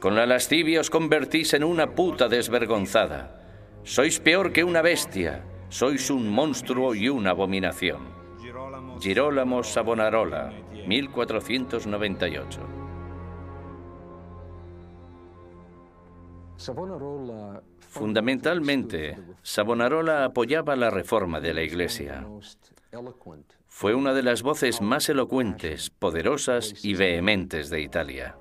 Con 0.00 0.16
la 0.16 0.26
lascivia 0.26 0.80
os 0.80 0.90
convertís 0.90 1.54
en 1.54 1.62
una 1.62 1.94
puta 1.94 2.26
desvergonzada. 2.26 3.46
Sois 3.84 4.18
peor 4.18 4.52
que 4.52 4.64
una 4.64 4.82
bestia, 4.82 5.44
sois 5.68 6.10
un 6.10 6.28
monstruo 6.28 6.92
y 6.96 7.08
una 7.08 7.30
abominación. 7.30 8.08
Girolamo 8.98 9.62
Savonarola, 9.62 10.52
1498. 10.84 12.60
Fundamentalmente, 17.90 19.18
Savonarola 19.42 20.24
apoyaba 20.24 20.76
la 20.76 20.90
reforma 20.90 21.40
de 21.40 21.52
la 21.52 21.62
Iglesia. 21.62 22.24
Fue 23.66 23.94
una 23.94 24.14
de 24.14 24.22
las 24.22 24.42
voces 24.42 24.80
más 24.80 25.08
elocuentes, 25.08 25.90
poderosas 25.90 26.84
y 26.84 26.94
vehementes 26.94 27.68
de 27.68 27.80
Italia. 27.80 28.36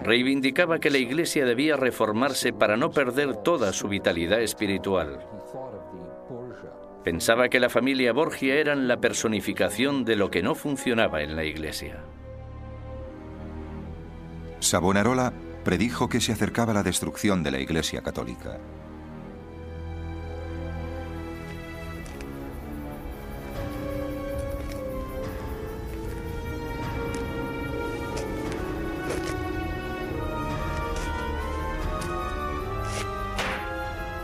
Reivindicaba 0.00 0.80
que 0.80 0.90
la 0.90 0.98
Iglesia 0.98 1.44
debía 1.44 1.76
reformarse 1.76 2.52
para 2.52 2.76
no 2.76 2.90
perder 2.90 3.36
toda 3.36 3.72
su 3.72 3.86
vitalidad 3.86 4.42
espiritual. 4.42 5.24
Pensaba 7.04 7.48
que 7.48 7.60
la 7.60 7.70
familia 7.70 8.12
Borgia 8.12 8.56
eran 8.56 8.88
la 8.88 8.96
personificación 8.96 10.04
de 10.04 10.16
lo 10.16 10.28
que 10.28 10.42
no 10.42 10.56
funcionaba 10.56 11.22
en 11.22 11.36
la 11.36 11.44
Iglesia. 11.44 12.02
Savonarola 14.58 15.32
predijo 15.64 16.08
que 16.08 16.20
se 16.20 16.32
acercaba 16.32 16.72
la 16.72 16.82
destrucción 16.82 17.42
de 17.42 17.50
la 17.50 17.60
Iglesia 17.60 18.02
Católica. 18.02 18.58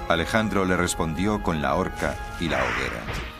Alejandro 0.08 0.64
le 0.64 0.76
respondió 0.76 1.42
con 1.42 1.60
la 1.60 1.74
horca 1.74 2.16
y 2.40 2.48
la 2.48 2.58
hoguera. 2.58 3.35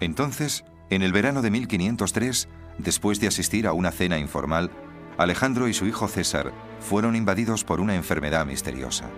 Entonces, 0.00 0.64
en 0.90 1.02
el 1.02 1.12
verano 1.12 1.42
de 1.42 1.50
1503, 1.50 2.48
después 2.78 3.20
de 3.20 3.28
asistir 3.28 3.66
a 3.66 3.72
una 3.72 3.90
cena 3.90 4.18
informal, 4.18 4.70
Alejandro 5.16 5.68
y 5.68 5.74
su 5.74 5.86
hijo 5.86 6.06
César 6.08 6.52
fueron 6.80 7.16
invadidos 7.16 7.64
por 7.64 7.80
una 7.80 7.96
enfermedad 7.96 8.46
misteriosa. 8.46 9.10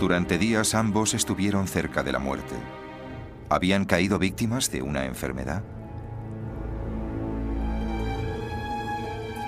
Durante 0.00 0.38
días 0.38 0.74
ambos 0.74 1.14
estuvieron 1.14 1.68
cerca 1.68 2.02
de 2.02 2.12
la 2.12 2.18
muerte. 2.18 2.56
¿Habían 3.48 3.84
caído 3.84 4.18
víctimas 4.18 4.70
de 4.72 4.82
una 4.82 5.04
enfermedad? 5.04 5.62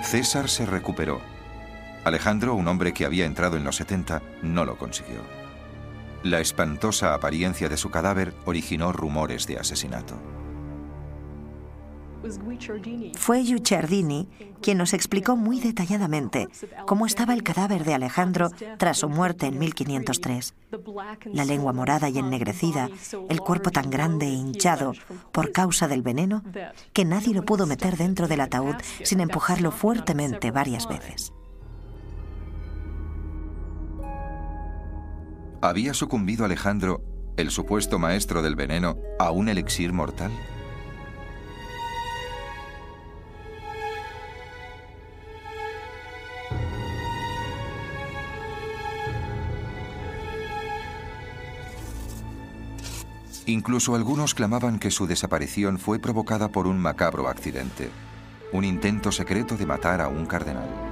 César 0.03 0.47
se 0.47 0.65
recuperó, 0.65 1.19
Alejandro, 2.05 2.55
un 2.55 2.69
hombre 2.69 2.93
que 2.93 3.03
había 3.05 3.25
entrado 3.25 3.57
en 3.57 3.65
los 3.65 3.75
70, 3.75 4.21
no 4.41 4.63
lo 4.63 4.77
consiguió. 4.77 5.46
La 6.23 6.39
espantosa 6.39 7.13
apariencia 7.13 7.69
de 7.69 7.77
su 7.77 7.89
cadáver 7.89 8.33
originó 8.45 8.91
rumores 8.91 9.45
de 9.45 9.59
asesinato. 9.59 10.15
Fue 13.15 13.41
Guicciardini 13.43 14.27
quien 14.61 14.79
nos 14.79 14.93
explicó 14.93 15.35
muy 15.35 15.59
detalladamente 15.59 16.47
cómo 16.85 17.05
estaba 17.05 17.33
el 17.33 17.43
cadáver 17.43 17.83
de 17.85 17.93
Alejandro 17.93 18.49
tras 18.77 18.97
su 18.97 19.09
muerte 19.09 19.45
en 19.45 19.59
1503. 19.59 20.55
La 21.31 21.45
lengua 21.45 21.73
morada 21.73 22.09
y 22.09 22.17
ennegrecida, 22.17 22.89
el 23.29 23.39
cuerpo 23.39 23.69
tan 23.71 23.89
grande 23.89 24.25
e 24.25 24.31
hinchado 24.31 24.93
por 25.31 25.51
causa 25.51 25.87
del 25.87 26.01
veneno 26.01 26.43
que 26.93 27.05
nadie 27.05 27.33
lo 27.33 27.43
pudo 27.43 27.67
meter 27.67 27.97
dentro 27.97 28.27
del 28.27 28.41
ataúd 28.41 28.75
sin 29.03 29.19
empujarlo 29.19 29.71
fuertemente 29.71 30.51
varias 30.51 30.87
veces. 30.87 31.31
¿Había 35.67 35.93
sucumbido 35.93 36.45
Alejandro, 36.45 37.03
el 37.35 37.51
supuesto 37.51 37.99
maestro 37.99 38.41
del 38.41 38.55
veneno, 38.55 38.95
a 39.19 39.31
un 39.31 39.49
elixir 39.49 39.91
mortal? 39.91 40.31
Incluso 53.45 53.93
algunos 53.93 54.33
clamaban 54.33 54.79
que 54.79 54.89
su 54.89 55.05
desaparición 55.05 55.79
fue 55.79 55.99
provocada 55.99 56.47
por 56.47 56.65
un 56.65 56.79
macabro 56.79 57.27
accidente, 57.27 57.89
un 58.53 58.63
intento 58.63 59.11
secreto 59.11 59.57
de 59.57 59.65
matar 59.65 59.99
a 59.99 60.07
un 60.07 60.27
cardenal. 60.27 60.86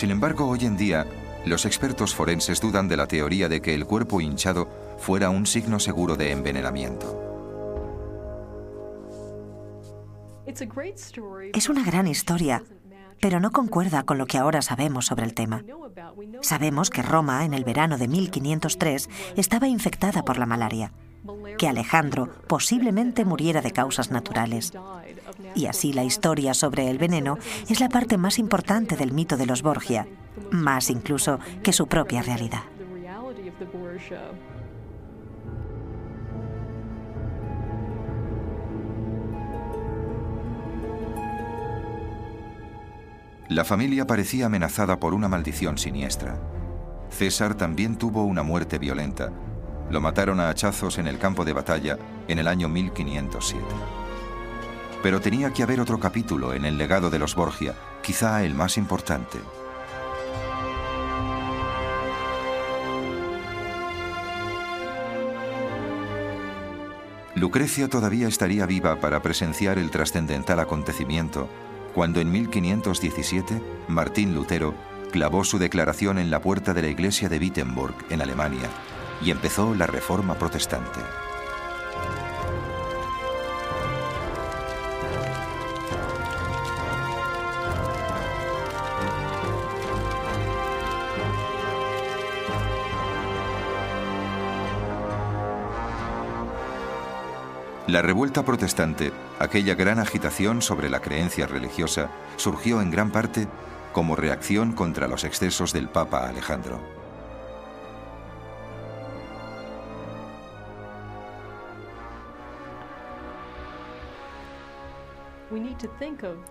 Sin 0.00 0.10
embargo, 0.10 0.48
hoy 0.48 0.64
en 0.64 0.78
día, 0.78 1.06
los 1.44 1.66
expertos 1.66 2.14
forenses 2.14 2.58
dudan 2.58 2.88
de 2.88 2.96
la 2.96 3.06
teoría 3.06 3.50
de 3.50 3.60
que 3.60 3.74
el 3.74 3.84
cuerpo 3.84 4.22
hinchado 4.22 4.66
fuera 4.96 5.28
un 5.28 5.44
signo 5.44 5.78
seguro 5.78 6.16
de 6.16 6.32
envenenamiento. 6.32 7.20
Es 11.52 11.68
una 11.68 11.84
gran 11.84 12.06
historia, 12.06 12.62
pero 13.20 13.40
no 13.40 13.50
concuerda 13.50 14.04
con 14.04 14.16
lo 14.16 14.24
que 14.24 14.38
ahora 14.38 14.62
sabemos 14.62 15.04
sobre 15.04 15.26
el 15.26 15.34
tema. 15.34 15.62
Sabemos 16.40 16.88
que 16.88 17.02
Roma, 17.02 17.44
en 17.44 17.52
el 17.52 17.64
verano 17.64 17.98
de 17.98 18.08
1503, 18.08 19.10
estaba 19.36 19.68
infectada 19.68 20.24
por 20.24 20.38
la 20.38 20.46
malaria, 20.46 20.94
que 21.60 21.68
Alejandro 21.68 22.30
posiblemente 22.46 23.26
muriera 23.26 23.60
de 23.60 23.70
causas 23.70 24.10
naturales. 24.10 24.72
Y 25.54 25.66
así 25.66 25.92
la 25.92 26.04
historia 26.04 26.54
sobre 26.54 26.88
el 26.88 26.96
veneno 26.96 27.36
es 27.68 27.80
la 27.80 27.90
parte 27.90 28.16
más 28.16 28.38
importante 28.38 28.96
del 28.96 29.12
mito 29.12 29.36
de 29.36 29.44
los 29.44 29.60
Borgia, 29.60 30.08
más 30.50 30.88
incluso 30.88 31.38
que 31.62 31.74
su 31.74 31.86
propia 31.86 32.22
realidad. 32.22 32.62
La 43.50 43.66
familia 43.66 44.06
parecía 44.06 44.46
amenazada 44.46 44.98
por 44.98 45.12
una 45.12 45.28
maldición 45.28 45.76
siniestra. 45.76 46.40
César 47.10 47.54
también 47.54 47.98
tuvo 47.98 48.24
una 48.24 48.42
muerte 48.42 48.78
violenta. 48.78 49.30
Lo 49.90 50.00
mataron 50.00 50.40
a 50.40 50.48
hachazos 50.48 50.98
en 50.98 51.06
el 51.06 51.18
campo 51.18 51.44
de 51.44 51.52
batalla 51.52 51.98
en 52.28 52.38
el 52.38 52.46
año 52.46 52.68
1507. 52.68 53.64
Pero 55.02 55.20
tenía 55.20 55.52
que 55.52 55.62
haber 55.62 55.80
otro 55.80 55.98
capítulo 55.98 56.54
en 56.54 56.64
el 56.64 56.78
legado 56.78 57.10
de 57.10 57.18
los 57.18 57.34
Borgia, 57.34 57.74
quizá 58.02 58.44
el 58.44 58.54
más 58.54 58.76
importante. 58.76 59.38
Lucrecia 67.34 67.88
todavía 67.88 68.28
estaría 68.28 68.66
viva 68.66 69.00
para 69.00 69.22
presenciar 69.22 69.78
el 69.78 69.90
trascendental 69.90 70.60
acontecimiento 70.60 71.48
cuando 71.94 72.20
en 72.20 72.30
1517 72.30 73.60
Martín 73.88 74.34
Lutero 74.34 74.74
clavó 75.10 75.44
su 75.44 75.58
declaración 75.58 76.18
en 76.18 76.30
la 76.30 76.40
puerta 76.40 76.74
de 76.74 76.82
la 76.82 76.88
iglesia 76.88 77.28
de 77.28 77.38
Wittenberg, 77.38 77.94
en 78.10 78.22
Alemania, 78.22 78.68
y 79.22 79.30
empezó 79.30 79.74
la 79.74 79.86
Reforma 79.86 80.34
Protestante. 80.34 81.00
La 97.90 98.02
revuelta 98.02 98.44
protestante, 98.44 99.12
aquella 99.40 99.74
gran 99.74 99.98
agitación 99.98 100.62
sobre 100.62 100.88
la 100.88 101.00
creencia 101.00 101.48
religiosa, 101.48 102.08
surgió 102.36 102.80
en 102.80 102.92
gran 102.92 103.10
parte 103.10 103.48
como 103.92 104.14
reacción 104.14 104.74
contra 104.74 105.08
los 105.08 105.24
excesos 105.24 105.72
del 105.72 105.88
Papa 105.88 106.28
Alejandro. 106.28 106.99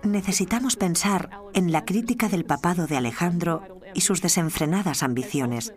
Necesitamos 0.03 0.75
pensar 0.75 1.29
en 1.53 1.71
la 1.71 1.85
crítica 1.85 2.29
del 2.29 2.45
papado 2.45 2.87
de 2.87 2.97
Alejandro 2.97 3.79
y 3.93 4.01
sus 4.01 4.21
desenfrenadas 4.21 5.03
ambiciones, 5.03 5.73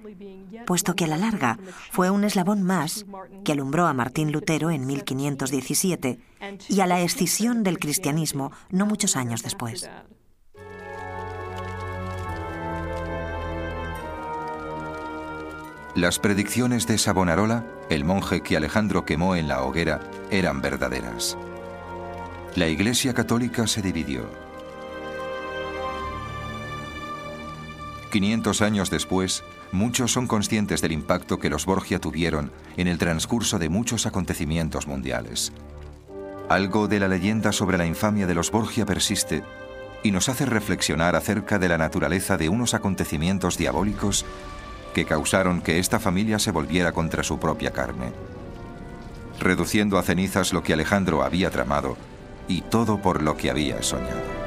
puesto 0.66 0.94
que 0.94 1.04
a 1.04 1.08
la 1.08 1.18
larga 1.18 1.58
fue 1.90 2.10
un 2.10 2.24
eslabón 2.24 2.62
más 2.62 3.06
que 3.44 3.52
alumbró 3.52 3.86
a 3.86 3.92
Martín 3.92 4.32
Lutero 4.32 4.70
en 4.70 4.86
1517 4.86 6.18
y 6.68 6.80
a 6.80 6.86
la 6.86 7.00
escisión 7.00 7.62
del 7.62 7.78
cristianismo 7.78 8.52
no 8.70 8.86
muchos 8.86 9.16
años 9.16 9.42
después. 9.42 9.88
Las 15.94 16.18
predicciones 16.18 16.86
de 16.86 16.96
Savonarola, 16.96 17.66
el 17.90 18.04
monje 18.04 18.40
que 18.40 18.56
Alejandro 18.56 19.04
quemó 19.04 19.36
en 19.36 19.46
la 19.46 19.62
hoguera, 19.62 20.00
eran 20.30 20.62
verdaderas. 20.62 21.36
La 22.54 22.68
Iglesia 22.68 23.14
Católica 23.14 23.66
se 23.66 23.80
dividió. 23.80 24.28
500 28.10 28.60
años 28.60 28.90
después, 28.90 29.42
muchos 29.72 30.12
son 30.12 30.26
conscientes 30.26 30.82
del 30.82 30.92
impacto 30.92 31.38
que 31.38 31.48
los 31.48 31.64
Borgia 31.64 31.98
tuvieron 31.98 32.52
en 32.76 32.88
el 32.88 32.98
transcurso 32.98 33.58
de 33.58 33.70
muchos 33.70 34.04
acontecimientos 34.04 34.86
mundiales. 34.86 35.50
Algo 36.50 36.88
de 36.88 37.00
la 37.00 37.08
leyenda 37.08 37.52
sobre 37.52 37.78
la 37.78 37.86
infamia 37.86 38.26
de 38.26 38.34
los 38.34 38.50
Borgia 38.50 38.84
persiste 38.84 39.42
y 40.02 40.10
nos 40.10 40.28
hace 40.28 40.44
reflexionar 40.44 41.16
acerca 41.16 41.58
de 41.58 41.70
la 41.70 41.78
naturaleza 41.78 42.36
de 42.36 42.50
unos 42.50 42.74
acontecimientos 42.74 43.56
diabólicos 43.56 44.26
que 44.92 45.06
causaron 45.06 45.62
que 45.62 45.78
esta 45.78 45.98
familia 45.98 46.38
se 46.38 46.50
volviera 46.50 46.92
contra 46.92 47.22
su 47.22 47.38
propia 47.38 47.70
carne, 47.70 48.12
reduciendo 49.40 49.96
a 49.96 50.02
cenizas 50.02 50.52
lo 50.52 50.62
que 50.62 50.74
Alejandro 50.74 51.22
había 51.22 51.50
tramado 51.50 51.96
y 52.52 52.60
todo 52.60 52.98
por 52.98 53.22
lo 53.22 53.34
que 53.34 53.48
había 53.48 53.82
soñado. 53.82 54.41